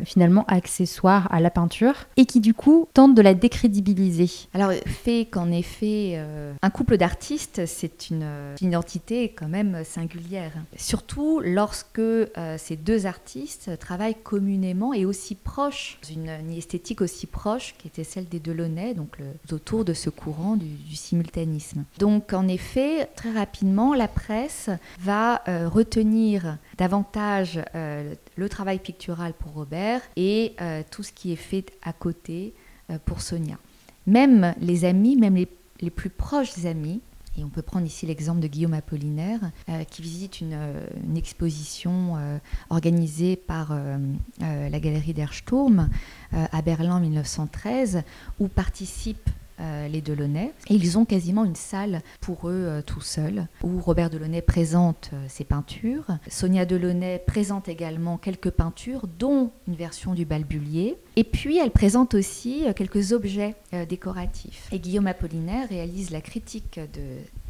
finalement 0.05 0.45
accessoire 0.47 1.27
à 1.31 1.39
la 1.39 1.49
peinture. 1.49 1.95
Et 2.17 2.25
qui, 2.25 2.39
du 2.39 2.53
coup, 2.53 2.87
tentent 2.93 3.15
de 3.15 3.21
la 3.21 3.33
décrédibiliser. 3.33 4.29
Alors, 4.53 4.71
fait 4.85 5.25
qu'en 5.25 5.51
effet, 5.51 6.19
un 6.61 6.69
couple 6.69 6.97
d'artistes, 6.97 7.63
c'est 7.65 8.09
une, 8.09 8.25
une 8.61 8.75
identité 8.83 9.29
quand 9.29 9.47
même 9.47 9.83
singulière. 9.85 10.51
Surtout 10.75 11.39
lorsque 11.39 11.99
euh, 11.99 12.57
ces 12.57 12.75
deux 12.75 13.05
artistes 13.05 13.79
travaillent 13.79 14.21
communément 14.21 14.93
et 14.93 15.05
aussi 15.05 15.35
proches, 15.35 15.97
une, 16.11 16.29
une, 16.29 16.51
esthétique 16.51 17.01
aussi 17.01 17.25
proche 17.25 17.75
qui 17.77 17.87
était 17.87 18.03
celle 18.03 18.27
des 18.27 18.39
Delaunay, 18.39 18.93
donc 18.93 19.17
autour 19.51 19.85
de 19.85 19.93
ce 19.93 20.09
courant 20.09 20.57
du, 20.57 20.95
simultanisme. 20.95 21.85
Donc 21.97 22.33
en 22.33 22.47
effet, 22.47 23.07
très 23.15 23.31
rapidement, 23.31 23.93
la 23.93 24.07
presse 24.07 24.69
va 24.99 25.41
euh, 25.47 25.69
retenir 25.69 26.57
davantage 26.77 27.61
euh, 27.75 28.13
le 28.35 28.49
travail 28.49 28.79
pictural 28.79 29.33
pour 29.33 29.53
Robert 29.53 30.01
et 30.15 30.55
tout 30.91 31.03
ce 31.03 31.11
qui 31.11 31.31
est 31.31 31.37
fait 31.37 31.71
à 31.81 31.93
côté 31.93 32.53
pour 33.05 33.21
Sonia. 33.21 33.57
Même 34.07 34.53
les 34.59 34.85
amis, 34.85 35.15
même 35.15 35.35
les, 35.35 35.47
les 35.81 35.89
plus 35.89 36.09
proches 36.09 36.65
amis, 36.65 37.01
et 37.37 37.43
on 37.43 37.49
peut 37.49 37.61
prendre 37.61 37.85
ici 37.85 38.05
l'exemple 38.05 38.39
de 38.39 38.47
Guillaume 38.47 38.73
Apollinaire, 38.73 39.39
euh, 39.69 39.83
qui 39.85 40.01
visite 40.01 40.41
une, 40.41 40.53
euh, 40.53 40.85
exposition 41.15 42.15
euh, 42.17 42.37
organisée 42.69 43.35
par 43.35 43.73
la 44.39 44.79
galerie 44.79 45.13
d'Ersturm 45.13 45.89
à 46.31 46.61
Berlin 46.61 46.95
en 46.95 46.99
1913, 46.99 48.03
où 48.39 48.47
participent 48.47 49.29
euh, 49.59 49.87
les 49.87 50.01
Delaunay. 50.01 50.51
Et 50.67 50.73
ils 50.73 50.97
ont 50.97 51.05
quasiment 51.05 51.45
une 51.45 51.55
salle 51.55 52.01
pour 52.21 52.49
eux 52.49 52.65
euh, 52.65 52.81
tout 52.81 53.01
seuls, 53.01 53.47
où 53.63 53.79
Robert 53.79 54.09
Delaunay 54.09 54.41
présente 54.41 55.11
euh, 55.13 55.25
ses 55.27 55.43
peintures. 55.43 56.07
Sonia 56.27 56.65
Delaunay 56.65 57.21
présente 57.25 57.69
également 57.69 58.17
quelques 58.17 58.49
peintures, 58.49 59.07
dont 59.19 59.51
une 59.67 59.75
version 59.75 60.15
du 60.15 60.25
Balbulier. 60.25 60.97
Et 61.15 61.23
puis 61.23 61.59
elle 61.59 61.71
présente 61.71 62.15
aussi 62.15 62.65
quelques 62.75 63.11
objets 63.11 63.55
décoratifs. 63.87 64.67
Et 64.71 64.79
Guillaume 64.79 65.07
Apollinaire 65.07 65.69
réalise 65.69 66.09
la 66.09 66.21
critique 66.21 66.79
de 66.79 67.01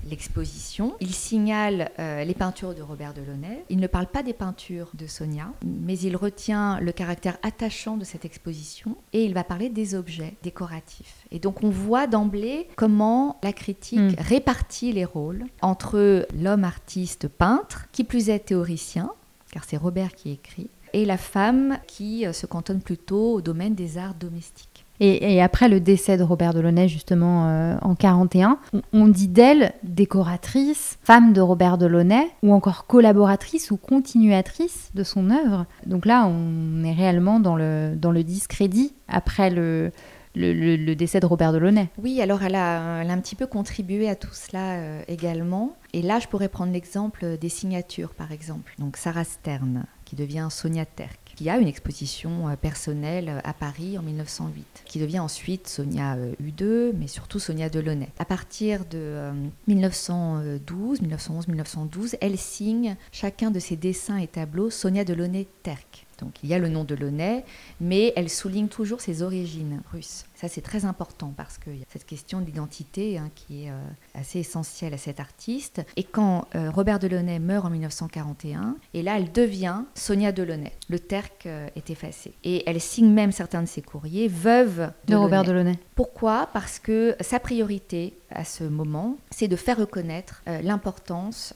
l'exposition. 0.10 0.96
Il 1.00 1.13
signale 1.13 1.92
euh, 2.00 2.24
les 2.24 2.34
peintures 2.34 2.74
de 2.74 2.82
Robert 2.82 3.13
Delaunay. 3.13 3.66
Il 3.70 3.80
ne 3.80 3.88
parle 3.88 4.08
pas 4.08 4.24
des 4.24 4.34
peintures 4.34 4.92
de 4.94 5.08
Sonia, 5.08 5.52
mais 5.66 5.98
il 5.98 6.16
retient 6.16 6.80
le 6.80 6.92
caractère 6.92 7.38
attachant 7.44 7.98
de 7.98 8.04
cette 8.04 8.26
exposition 8.26 8.98
et 9.13 9.24
il 9.24 9.34
va 9.34 9.44
parler 9.44 9.70
des 9.70 9.96
objets 9.96 10.36
décoratifs. 10.44 11.26
Et 11.32 11.39
donc 11.39 11.63
on 11.63 11.70
voit 11.70 12.08
d'emblée 12.08 12.68
comment 12.76 13.39
la 13.44 13.54
critique 13.54 14.00
hmm. 14.00 14.16
répartit 14.18 14.92
les 14.92 15.06
rôles 15.06 15.46
entre 15.62 16.28
l'homme 16.39 16.63
artiste 16.63 17.28
peintre, 17.28 17.88
qui 17.92 18.04
plus 18.04 18.30
est 18.30 18.39
théoricien, 18.39 19.12
car 19.52 19.63
c'est 19.63 19.78
Robert 19.78 20.13
qui 20.13 20.32
écrit, 20.32 20.70
et 20.94 21.06
la 21.06 21.18
femme 21.18 21.80
qui 21.88 22.26
euh, 22.26 22.34
se 22.34 22.46
cantonne 22.46 22.82
plutôt 22.82 23.34
au 23.34 23.42
domaine 23.42 23.76
des 23.76 23.98
arts 23.98 24.13
domestiques. 24.13 24.73
Et, 24.99 25.41
après 25.41 25.67
le 25.67 25.79
décès 25.79 26.17
de 26.17 26.23
Robert 26.23 26.53
Delaunay, 26.53 26.88
justement, 26.88 27.47
euh, 27.47 27.75
en 27.82 27.95
41, 27.95 28.60
on, 28.93 29.08
dit 29.08 29.27
d'elle 29.27 29.73
décoratrice, 29.84 30.97
femme 31.03 31.34
de 31.34 31.41
Robert 31.41 31.77
Delaunay, 31.77 32.27
ou 32.41 32.53
encore 32.53 32.86
collaboratrice 32.86 33.71
ou 33.71 33.77
continuatrice 33.77 34.91
de 34.93 35.03
son 35.03 35.29
œuvre. 35.29 35.65
Donc 35.86 36.06
là, 36.06 36.25
on 36.27 36.84
est 36.84 36.93
réellement 36.93 37.39
dans 37.39 37.56
le, 37.56 37.95
dans 37.97 38.12
le 38.12 38.23
discrédit 38.23 38.93
après 39.08 39.49
le, 39.49 39.91
le, 40.36 40.93
décès 40.93 41.19
de 41.19 41.25
Robert 41.25 41.53
Delaunay. 41.53 41.89
Oui, 41.97 42.21
alors 42.21 42.43
elle 42.43 42.56
a, 42.56 42.99
un 42.99 43.19
petit 43.19 43.36
peu 43.36 43.47
contribué 43.47 44.10
à 44.10 44.15
tout 44.15 44.34
cela 44.34 44.75
euh, 44.75 45.01
également. 45.08 45.75
Et 45.93 46.01
là, 46.01 46.19
je 46.19 46.27
pourrais 46.27 46.49
prendre 46.49 46.71
l'exemple 46.71 47.38
des 47.38 47.49
signatures, 47.49 48.13
par 48.13 48.32
exemple. 48.32 48.73
Donc 48.79 48.97
Sarah 48.97 49.23
Stern, 49.23 49.86
qui 50.06 50.15
devient 50.15 50.47
Sonia 50.49 50.86
Terk 50.86 51.23
qui 51.36 51.50
a 51.50 51.58
une 51.58 51.67
exposition 51.67 52.48
euh, 52.48 52.56
personnelle 52.56 53.30
euh, 53.30 53.39
à 53.43 53.54
Paris 53.54 53.98
en 53.98 54.02
1908, 54.02 54.84
qui 54.86 55.00
devient 55.00 55.19
ensuite 55.19 55.67
Sonia 55.67 56.17
U2, 56.41 56.63
euh, 56.63 56.91
mais 56.98 57.08
surtout 57.08 57.39
Sonia 57.39 57.69
Delaunay. 57.69 58.10
À 58.19 58.26
partir 58.26 58.86
de 58.86 59.32
1912, 59.67 61.02
1911, 61.02 61.48
1912, 61.48 62.15
elle 62.22 62.38
signe 62.38 62.96
chacun 63.12 63.52
de 63.52 63.60
ses 63.60 63.76
dessins 63.76 64.17
et 64.17 64.28
tableaux 64.28 64.69
Sonia 64.69 65.04
Delaunay 65.04 65.48
Terk. 65.63 66.06
Donc 66.19 66.36
il 66.43 66.50
y 66.50 66.54
a 66.54 66.60
le 66.60 66.69
nom 66.69 66.84
de 66.84 66.96
Launay, 66.96 67.43
mais 67.82 68.13
elle 68.15 68.30
souligne 68.30 68.67
toujours 68.67 69.02
ses 69.02 69.24
origines 69.24 69.82
russes. 69.91 70.26
Ça, 70.43 70.49
c'est 70.49 70.60
très 70.60 70.84
important 70.84 71.34
parce 71.38 71.58
qu'il 71.58 71.77
y 71.77 71.84
a 71.84 71.86
cette 71.88 72.06
question 72.06 72.41
d'identité 72.41 73.17
hein, 73.17 73.32
qui 73.34 73.63
est 73.63 73.69
euh, 73.69 73.77
assez 74.13 74.39
essentielle 74.39 74.93
à 74.93 74.97
cet 74.97 75.21
artiste. 75.21 75.82
Et 75.95 76.03
quand 76.03 76.49
euh, 76.53 76.69
Robert 76.69 76.99
Delaunay 76.99 77.39
meurt 77.39 77.65
en 77.65 77.69
1941, 77.69 78.75
et 78.93 79.03
là, 79.03 79.15
elle 79.15 79.32
devient 79.32 79.84
Sonia 79.95 80.34
Delaunay. 80.34 80.73
Le 80.89 80.99
terque 80.99 81.45
euh, 81.45 81.69
est 81.77 81.89
effacé. 81.89 82.34
Et 82.43 82.69
elle 82.69 82.82
signe 82.82 83.10
même 83.10 83.32
certains 83.32 83.62
de 83.62 83.69
ses 83.69 83.82
courriers, 83.82 84.27
veuve 84.27 84.91
de, 85.08 85.15
Robert 85.15 85.45
Delaunay. 85.45 85.79
Pourquoi? 85.95 86.49
Parce 86.51 86.77
que 86.77 87.15
sa 87.21 87.39
priorité 87.39 88.17
à 88.29 88.43
ce 88.43 88.65
moment, 88.65 89.15
c'est 89.29 89.47
de 89.47 89.56
faire 89.56 89.77
reconnaître 89.77 90.41
l'importance 90.63 91.53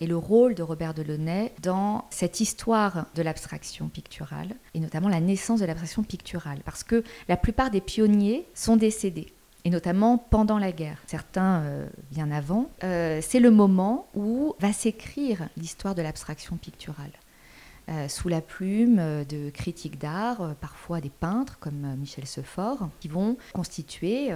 et 0.00 0.06
le 0.06 0.16
rôle 0.16 0.54
de 0.54 0.62
Robert 0.62 0.94
Delaunay 0.94 1.52
dans 1.60 2.06
cette 2.08 2.40
histoire 2.40 3.04
de 3.14 3.20
l'abstraction 3.20 3.88
picturale, 3.88 4.56
et 4.72 4.80
notamment 4.80 5.10
la 5.10 5.20
naissance 5.20 5.60
de 5.60 5.66
l'abstraction 5.66 6.02
picturale. 6.02 6.60
Parce 6.64 6.82
que 6.82 7.04
la 7.28 7.36
plupart 7.36 7.70
des 7.70 7.82
pionniers 7.82 8.23
sont 8.54 8.76
décédés 8.76 9.34
et 9.64 9.70
notamment 9.70 10.18
pendant 10.18 10.58
la 10.58 10.72
guerre, 10.72 10.98
certains 11.06 11.60
euh, 11.62 11.86
bien 12.10 12.30
avant. 12.30 12.68
Euh, 12.82 13.20
c'est 13.22 13.40
le 13.40 13.50
moment 13.50 14.06
où 14.14 14.54
va 14.60 14.72
s'écrire 14.72 15.48
l'histoire 15.56 15.94
de 15.94 16.02
l'abstraction 16.02 16.56
picturale. 16.56 17.12
Euh, 17.90 18.08
sous 18.08 18.30
la 18.30 18.40
plume 18.40 19.24
de 19.28 19.50
critiques 19.50 19.98
d'art, 19.98 20.54
parfois 20.58 21.02
des 21.02 21.10
peintres 21.10 21.58
comme 21.60 21.96
Michel 21.98 22.26
Sefort, 22.26 22.88
qui 23.00 23.08
vont 23.08 23.36
constituer 23.52 24.30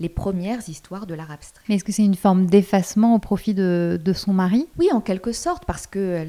les 0.00 0.08
premières 0.08 0.68
histoires 0.68 1.06
de 1.06 1.14
l'art 1.14 1.30
abstrait. 1.30 1.62
Mais 1.68 1.76
est-ce 1.76 1.84
que 1.84 1.92
c'est 1.92 2.04
une 2.04 2.16
forme 2.16 2.46
d'effacement 2.46 3.14
au 3.14 3.20
profit 3.20 3.54
de, 3.54 4.00
de, 4.04 4.12
son 4.12 4.32
mari? 4.32 4.66
Oui, 4.78 4.88
en 4.92 5.00
quelque 5.00 5.30
sorte, 5.30 5.64
parce 5.64 5.86
que 5.86 6.24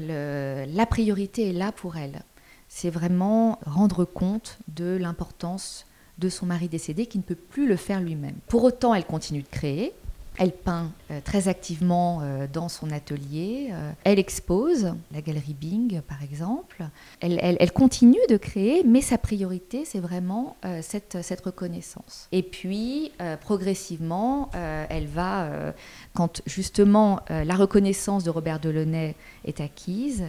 la 0.72 0.86
priorité 0.86 1.50
est 1.50 1.52
là 1.52 1.72
pour 1.72 1.96
elle. 1.96 2.22
C'est 2.68 2.90
vraiment 2.90 3.58
rendre 3.66 4.04
compte 4.04 4.58
de 4.68 4.96
l'importance 4.96 5.86
de 6.20 6.28
son 6.28 6.46
mari 6.46 6.68
décédé 6.68 7.06
qui 7.06 7.18
ne 7.18 7.22
peut 7.22 7.34
plus 7.34 7.66
le 7.66 7.76
faire 7.76 8.00
lui-même. 8.00 8.36
Pour 8.48 8.64
autant, 8.64 8.94
elle 8.94 9.04
continue 9.04 9.42
de 9.42 9.48
créer. 9.48 9.92
Elle 10.38 10.52
peint 10.52 10.92
très 11.24 11.48
activement 11.48 12.22
dans 12.50 12.70
son 12.70 12.90
atelier. 12.92 13.74
elle 14.04 14.18
expose, 14.18 14.94
la 15.12 15.20
galerie 15.20 15.54
Bing 15.54 16.00
par 16.02 16.22
exemple. 16.22 16.84
Elle, 17.20 17.72
continue 17.72 18.20
de 18.28 18.38
créer, 18.38 18.82
mais 18.84 19.02
sa 19.02 19.18
priorité, 19.18 19.84
c'est 19.84 19.98
vraiment 19.98 20.56
cette, 20.80 21.42
reconnaissance. 21.44 22.28
Et 22.32 22.42
puis, 22.42 23.12
progressivement, 23.42 24.48
elle 24.54 25.08
va, 25.08 25.74
quand 26.14 26.40
justement 26.46 27.20
la 27.28 27.54
reconnaissance 27.54 28.24
de 28.24 28.30
Robert 28.30 28.60
Delaunay 28.60 29.16
est 29.44 29.60
acquise, 29.60 30.24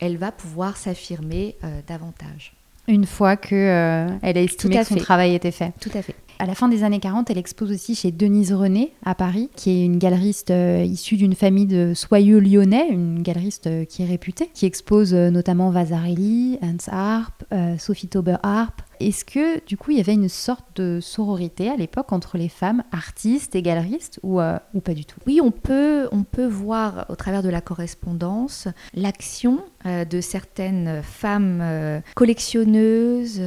elle 0.00 0.16
va 0.16 0.32
pouvoir 0.32 0.76
s'affirmer 0.76 1.56
davantage. 1.86 2.54
Une 2.88 3.06
fois 3.06 3.36
que 3.36 3.54
euh, 3.54 4.08
elle 4.22 4.36
a 4.36 4.42
estimé 4.42 4.78
que 4.78 4.84
son 4.84 4.96
travail 4.96 5.34
était 5.34 5.52
fait. 5.52 5.72
Tout 5.80 5.90
à 5.94 6.02
fait. 6.02 6.16
À 6.38 6.46
la 6.46 6.56
fin 6.56 6.68
des 6.68 6.82
années 6.82 6.98
40, 6.98 7.30
elle 7.30 7.38
expose 7.38 7.70
aussi 7.70 7.94
chez 7.94 8.10
Denise 8.10 8.52
René 8.52 8.92
à 9.04 9.14
Paris, 9.14 9.50
qui 9.54 9.70
est 9.70 9.84
une 9.84 9.98
galeriste 9.98 10.50
euh, 10.50 10.82
issue 10.84 11.16
d'une 11.16 11.34
famille 11.36 11.66
de 11.66 11.92
soyeux 11.94 12.40
lyonnais, 12.40 12.88
une 12.90 13.22
galeriste 13.22 13.68
euh, 13.68 13.84
qui 13.84 14.02
est 14.02 14.06
réputée, 14.06 14.50
qui 14.52 14.66
expose 14.66 15.14
notamment 15.14 15.70
Vasarely, 15.70 16.58
Hans 16.62 16.90
Harp, 16.90 17.44
Sophie 17.78 18.08
Tauber 18.08 18.36
Harp, 18.42 18.82
est-ce 19.08 19.24
que 19.24 19.64
du 19.66 19.76
coup 19.76 19.90
il 19.90 19.96
y 19.96 20.00
avait 20.00 20.14
une 20.14 20.28
sorte 20.28 20.64
de 20.76 21.00
sororité 21.00 21.68
à 21.68 21.76
l'époque 21.76 22.12
entre 22.12 22.38
les 22.38 22.48
femmes 22.48 22.82
artistes 22.92 23.54
et 23.54 23.62
galeristes 23.62 24.20
ou, 24.22 24.40
euh, 24.40 24.58
pas 24.84 24.94
du 24.94 25.04
tout? 25.04 25.18
Oui, 25.26 25.40
on 25.42 25.50
peut, 25.50 26.08
on 26.12 26.22
peut 26.22 26.46
voir 26.46 27.06
au 27.08 27.16
travers 27.16 27.42
de 27.42 27.48
la 27.48 27.60
correspondance 27.60 28.68
l'action 28.94 29.64
euh, 29.86 30.04
de 30.04 30.20
certaines 30.20 31.02
femmes 31.02 31.60
euh, 31.62 32.00
collectionneuses, 32.14 33.40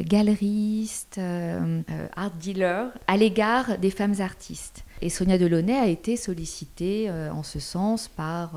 galeristes, 0.00 1.20
art 2.16 2.32
dealers 2.40 2.90
à 3.06 3.16
l'égard 3.16 3.78
des 3.78 3.90
femmes 3.90 4.20
artistes. 4.20 4.84
Et 5.02 5.10
Sonia 5.10 5.38
Delaunay 5.38 5.74
a 5.74 5.86
été 5.86 6.16
sollicitée 6.16 7.10
en 7.10 7.42
ce 7.42 7.58
sens 7.58 8.08
par 8.08 8.56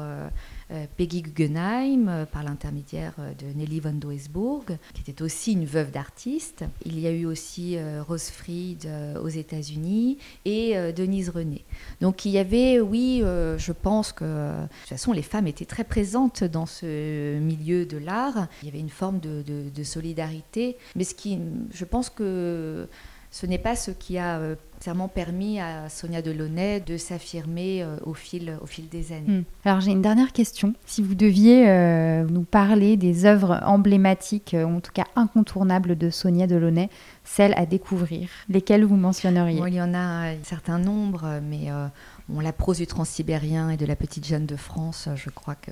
Peggy 0.98 1.22
Guggenheim, 1.22 2.08
euh, 2.10 2.26
par 2.26 2.44
l'intermédiaire 2.44 3.14
euh, 3.20 3.34
de 3.34 3.58
Nelly 3.58 3.80
von 3.80 3.94
Doesburg, 3.94 4.78
qui 4.94 5.02
était 5.02 5.22
aussi 5.22 5.54
une 5.54 5.66
veuve 5.66 5.92
d'artiste. 5.92 6.66
Il 6.86 7.00
y 7.00 7.08
a 7.08 7.12
eu 7.12 7.26
aussi 7.26 7.78
Rose 8.08 8.30
Fried 8.30 8.88
aux 9.22 9.28
États-Unis 9.28 10.18
et 10.46 10.76
Denise 10.94 11.30
René. 11.30 11.64
Donc 12.02 12.26
il 12.26 12.32
y 12.32 12.38
avait, 12.38 12.80
oui, 12.80 13.22
je 13.22 13.72
pense 13.72 14.12
que 14.12 14.24
de 14.24 14.68
toute 14.68 14.90
façon 14.90 15.12
les 15.12 15.22
femmes 15.22 15.48
étaient 15.48 15.66
très 15.66 15.84
présentes 15.84 16.44
dans 16.44 16.66
ce 16.66 17.38
milieu 17.40 17.86
de 17.86 17.98
l'art. 17.98 18.48
Il 18.62 18.66
y 18.66 18.70
avait 18.70 18.80
une 18.80 18.90
forme 18.90 19.20
de, 19.20 19.44
de 19.44 19.84
solidarité, 19.84 20.78
mais 20.96 21.04
ce 21.04 21.16
qui, 21.16 21.40
je 21.74 21.86
pense 21.86 22.10
que 22.10 22.88
ce 23.32 23.46
n'est 23.46 23.58
pas 23.58 23.76
ce 23.76 23.92
qui 23.92 24.18
a 24.18 24.56
euh, 24.78 24.84
clairement 24.84 25.08
permis 25.08 25.60
à 25.60 25.90
Sonia 25.90 26.22
Delaunay 26.22 26.80
de 26.80 26.98
s'affirmer 26.98 27.84
euh, 27.84 27.98
au, 28.06 28.14
fil, 28.14 28.58
au 28.62 28.66
fil 28.66 28.90
des 28.90 29.12
années. 29.12 29.40
Hmm. 29.40 29.44
Alors 29.66 29.82
j'ai 29.82 29.92
une 29.92 30.02
dernière 30.02 30.32
question. 30.32 30.74
Si 30.86 31.02
vous 31.02 31.16
deviez 31.16 31.70
euh, 31.70 32.26
nous 32.26 32.44
parler 32.44 32.98
des 32.98 33.26
œuvres 33.26 33.60
emblématiques, 33.64 34.56
en 34.58 34.80
tout 34.80 34.92
cas 34.92 35.06
incontournables 35.16 35.98
de 35.98 36.10
Sonia 36.10 36.48
Delaunay, 36.48 36.90
celles 37.24 37.54
à 37.56 37.66
découvrir, 37.66 38.30
lesquelles 38.50 38.86
vous 38.86 38.96
mentionneriez? 38.96 39.62
Il 39.68 39.74
y 39.74 39.82
en 39.82 39.94
a 39.94 40.32
un 40.32 40.44
certain 40.44 40.80
nombre, 40.80 41.40
mais 41.44 41.70
la 42.30 42.54
prose 42.54 42.78
du 42.78 42.88
transsibérien 42.88 43.70
et 43.70 43.78
de 43.78 43.86
la 43.86 43.96
petite 43.96 44.26
Jeanne 44.26 44.46
de 44.46 44.56
France, 44.56 45.10
je 45.16 45.30
crois 45.30 45.56
que 45.56 45.72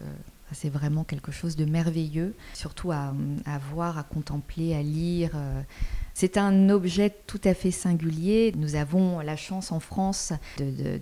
c'est 0.51 0.69
vraiment 0.69 1.03
quelque 1.03 1.31
chose 1.31 1.55
de 1.55 1.65
merveilleux, 1.65 2.35
surtout 2.53 2.91
à, 2.91 3.13
à 3.45 3.57
voir, 3.71 3.97
à 3.97 4.03
contempler, 4.03 4.75
à 4.75 4.81
lire. 4.81 5.31
C'est 6.17 6.37
un 6.37 6.69
objet 6.69 7.13
tout 7.27 7.41
à 7.43 7.53
fait 7.53 7.71
singulier. 7.71 8.53
Nous 8.55 8.77
avons 8.77 9.19
la 9.19 9.35
chance 9.35 9.73
en 9.73 9.81
France 9.81 10.31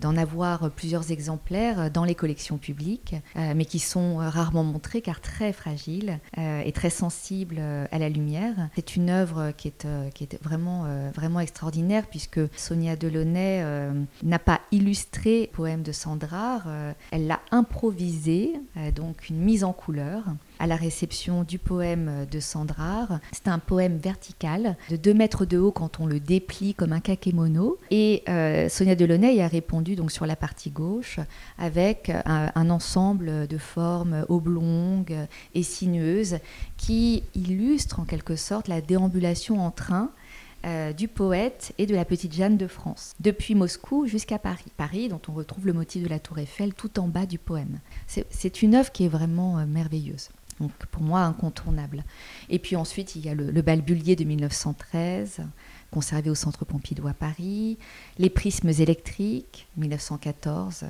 d'en 0.00 0.16
avoir 0.16 0.72
plusieurs 0.72 1.12
exemplaires 1.12 1.88
dans 1.92 2.02
les 2.02 2.16
collections 2.16 2.58
publiques, 2.58 3.14
euh, 3.36 3.52
mais 3.54 3.64
qui 3.64 3.78
sont 3.78 4.16
rarement 4.16 4.64
montrés 4.64 5.02
car 5.02 5.20
très 5.20 5.52
fragiles 5.52 6.18
euh, 6.36 6.62
et 6.64 6.72
très 6.72 6.90
sensibles 6.90 7.60
à 7.60 7.98
la 8.00 8.08
lumière. 8.08 8.70
C'est 8.74 8.96
une 8.96 9.08
œuvre 9.08 9.52
qui 9.56 9.68
est, 9.68 9.84
euh, 9.84 10.10
qui 10.10 10.24
est 10.24 10.42
vraiment, 10.42 10.84
vraiment 11.14 11.38
extraordinaire 11.38 12.08
puisque 12.08 12.40
Sonia 12.56 12.96
Delaunay 12.96 13.64
n'a 14.24 14.40
pas 14.40 14.62
illustré 14.72 15.42
le 15.42 15.46
poème 15.56 15.82
de 15.84 15.92
Sandrard, 15.92 16.66
elle 17.12 17.28
l'a 17.28 17.38
improvisé, 17.52 18.54
donc 18.96 19.28
une 19.28 19.38
mise 19.38 19.62
en 19.62 19.72
couleur 19.72 20.24
à 20.58 20.66
la 20.66 20.76
réception 20.76 21.42
du 21.44 21.58
poème 21.58 22.26
de 22.30 22.40
Sandrard. 22.40 23.20
C'est 23.32 23.48
un 23.48 23.58
poème 23.58 23.98
vertical 23.98 24.76
de 24.90 24.96
2 24.96 25.14
mètres 25.14 25.44
de 25.44 25.58
haut 25.58 25.72
quand 25.72 26.00
on 26.00 26.06
le 26.06 26.20
déplie 26.20 26.74
comme 26.74 26.92
un 26.92 27.00
kakémono. 27.00 27.78
Et 27.90 28.22
euh, 28.28 28.68
Sonia 28.68 28.94
Delaunay 28.94 29.42
a 29.42 29.48
répondu 29.48 29.96
donc 29.96 30.12
sur 30.12 30.26
la 30.26 30.36
partie 30.36 30.70
gauche 30.70 31.20
avec 31.58 32.10
un, 32.24 32.70
ensemble 32.70 33.46
de 33.46 33.58
formes 33.58 34.24
oblongues 34.28 35.26
et 35.54 35.62
sinueuses 35.62 36.38
qui 36.76 37.22
illustrent 37.34 38.00
en 38.00 38.04
quelque 38.04 38.36
sorte 38.36 38.68
la 38.68 38.80
déambulation 38.80 39.64
en 39.64 39.70
train 39.70 40.10
euh, 40.64 40.94
du 40.94 41.08
poète 41.08 41.74
et 41.76 41.84
de 41.84 41.94
la 41.94 42.06
petite 42.06 42.32
Jeanne 42.32 42.56
de 42.56 42.66
France, 42.66 43.14
depuis 43.20 43.54
Moscou 43.54 44.06
jusqu'à 44.06 44.38
Paris. 44.38 44.64
Paris, 44.78 45.08
dont 45.10 45.20
on 45.28 45.32
retrouve 45.32 45.66
le 45.66 45.74
motif 45.74 46.02
de 46.02 46.08
la 46.08 46.18
tour 46.18 46.38
Eiffel 46.38 46.72
tout 46.72 46.98
en 46.98 47.06
bas 47.06 47.26
du 47.26 47.38
poème. 47.38 47.80
C'est 48.06 48.62
une 48.62 48.74
œuvre 48.74 48.90
qui 48.90 49.04
est 49.04 49.08
vraiment 49.08 49.58
euh, 49.58 49.66
merveilleuse. 49.66 50.30
Donc 50.60 50.72
pour 50.90 51.02
moi 51.02 51.20
incontournable. 51.20 52.04
Et 52.48 52.58
puis 52.58 52.76
ensuite 52.76 53.16
il 53.16 53.24
y 53.24 53.28
a 53.28 53.34
le, 53.34 53.50
le 53.50 53.62
Balbulier 53.62 54.16
de 54.16 54.24
1913 54.24 55.42
conservé 55.94 56.28
au 56.28 56.34
Centre 56.34 56.64
Pompidou 56.64 57.06
à 57.06 57.14
Paris, 57.14 57.78
Les 58.18 58.28
prismes 58.28 58.70
électriques, 58.70 59.68
1914, 59.76 60.82
euh, 60.82 60.86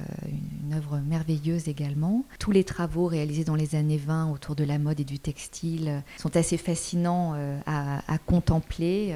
une, 0.64 0.72
œuvre 0.72 0.98
merveilleuse 0.98 1.68
également. 1.68 2.24
Tous 2.38 2.52
les 2.52 2.64
travaux 2.64 3.06
réalisés 3.06 3.44
dans 3.44 3.54
les 3.54 3.74
années 3.74 3.98
20 3.98 4.32
autour 4.32 4.54
de 4.54 4.64
la 4.64 4.78
mode 4.78 5.00
et 5.00 5.04
du 5.04 5.18
textile 5.18 5.88
euh, 5.88 6.00
sont 6.16 6.34
assez 6.38 6.56
fascinants 6.56 7.34
euh, 7.36 7.60
à, 7.66 8.16
contempler. 8.26 9.14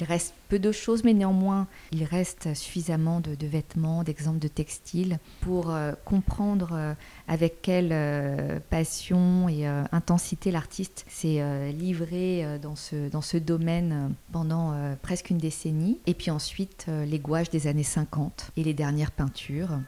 il 0.00 0.04
reste 0.06 0.32
peu 0.50 0.58
de 0.58 0.72
choses, 0.72 1.04
mais 1.04 1.14
néanmoins, 1.14 1.68
il 1.92 2.04
reste 2.04 2.54
suffisamment 2.54 3.20
de, 3.20 3.46
vêtements, 3.46 4.02
d'exemples 4.02 4.40
de 4.40 4.48
textiles 4.48 5.18
pour 5.40 5.72
comprendre 6.04 6.96
avec 7.28 7.62
quelle 7.62 8.60
passion 8.68 9.48
et 9.48 9.66
intensité 9.66 10.50
l'artiste 10.50 11.04
s'est 11.08 11.72
livré 11.72 12.58
dans, 12.60 12.76
ce, 12.76 13.08
dans 13.08 13.22
ce 13.22 13.36
domaine 13.36 14.12
pendant 14.32 14.74
presque 15.02 15.30
une 15.30 15.38
décennie. 15.38 15.98
Et 16.06 16.14
puis 16.14 16.30
ensuite, 16.30 16.86
euh, 16.88 17.04
les 17.04 17.18
gouaches 17.18 17.50
des 17.50 17.66
années 17.66 17.82
50 17.82 18.52
et 18.56 18.64
les 18.64 18.74
dernières 18.74 19.10
peintures 19.10 19.78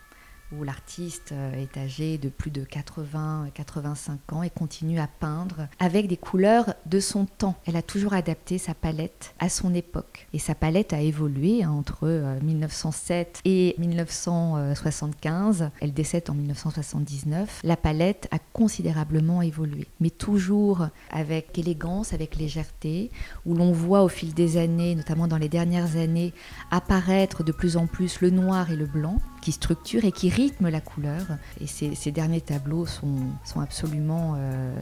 où 0.59 0.65
l'artiste 0.65 1.33
euh, 1.33 1.53
est 1.55 1.77
âgé 1.77 2.19
de 2.19 2.29
plus 2.29 2.51
de 2.51 2.63
80-85 2.63 4.19
ans 4.33 4.43
et 4.43 4.51
continue 4.51 4.99
à 5.01 5.07
peindre 5.07 5.69
avec 5.79 6.09
des 6.09 6.17
couleurs 6.17 6.75
de 6.87 7.01
son 7.01 7.27
temps. 7.27 7.57
Elle 7.67 7.77
a 7.77 7.83
toujours 7.83 8.15
adapté 8.15 8.59
sa 8.59 8.75
palette 8.75 9.35
à 9.39 9.49
son 9.49 9.75
époque. 9.75 10.27
Et 10.33 10.39
sa 10.39 10.55
palette 10.55 10.93
a 10.93 11.01
évolué 11.01 11.63
hein, 11.63 11.71
entre 11.71 12.39
1907 12.43 13.43
euh, 13.47 13.49
et 13.49 13.75
1975. 13.79 15.71
Elle 15.81 15.93
décède 15.93 16.29
en 16.29 16.35
1979. 16.35 17.61
La 17.65 17.77
palette 17.77 18.29
a 18.31 18.39
considérablement 18.53 19.43
évolué, 19.43 19.87
mais 20.01 20.11
toujours 20.11 20.89
avec 21.11 21.59
élégance, 21.59 22.13
avec 22.13 22.37
légèreté, 22.37 23.11
où 23.47 23.55
l'on 23.55 23.73
voit 23.73 24.03
au 24.03 24.09
fil 24.09 24.35
des 24.35 24.57
années, 24.57 24.95
notamment 24.95 25.29
dans 25.29 25.39
les 25.39 25.49
dernières 25.49 25.97
années, 25.97 26.33
apparaître 26.71 27.43
de 27.43 27.53
plus 27.53 27.77
en 27.77 27.87
plus 27.87 28.21
le 28.21 28.31
noir 28.31 28.71
et 28.71 28.77
le 28.77 28.87
blanc 28.87 29.19
qui 29.43 29.53
structure 29.53 30.05
et 30.07 30.13
qui 30.13 30.31
rythme 30.31 30.71
la 30.71 30.81
couleur. 30.81 31.21
Et 31.61 31.67
ces, 31.67 32.11
derniers 32.11 32.41
tableaux 32.41 32.87
sont, 32.87 33.19
sont 33.45 33.61
absolument 33.61 34.35
euh, 34.39 34.75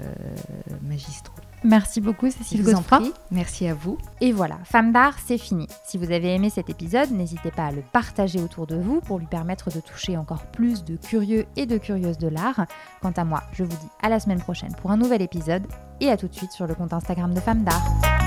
magistraux. 0.83 1.35
Merci 1.63 2.01
beaucoup 2.01 2.31
Cécile 2.31 2.63
vous 2.63 2.73
Merci 3.31 3.67
à 3.67 3.75
vous. 3.75 3.99
Et 4.21 4.33
voilà, 4.33 4.59
Femme 4.65 4.93
d'art, 4.93 5.17
c'est 5.25 5.37
fini. 5.37 5.67
Si 5.85 5.99
vous 5.99 6.11
avez 6.11 6.35
aimé 6.35 6.49
cet 6.49 6.71
épisode, 6.71 7.11
n'hésitez 7.11 7.51
pas 7.51 7.67
à 7.67 7.73
le 7.73 7.83
partager 7.93 8.41
autour 8.41 8.67
de 8.67 8.77
vous 8.77 9.01
pour 9.01 9.19
lui 9.19 9.27
permettre 9.27 9.71
de 9.71 9.81
toucher 9.81 10.17
encore 10.17 10.47
plus 10.47 10.85
de 10.85 10.97
curieux 10.97 11.45
et 11.57 11.67
de 11.67 11.77
curieuses 11.77 12.19
de 12.19 12.29
l'art. 12.29 12.67
Quant 13.03 13.13
à 13.17 13.25
moi, 13.25 13.43
je 13.53 13.65
vous 13.65 13.77
dis 13.77 13.89
à 14.03 14.09
la 14.09 14.21
semaine 14.21 14.41
prochaine 14.41 14.75
pour 14.81 14.91
un 14.91 14.97
nouvel 14.97 15.21
épisode 15.21 15.67
et 16.01 16.09
à 16.09 16.17
tout 16.17 16.29
de 16.29 16.35
suite 16.35 16.53
sur 16.53 16.67
le 16.67 16.75
compte 16.75 16.95
Instagram 16.95 17.35
de 17.35 17.41
Femme 17.41 17.65
d'art. 17.65 18.20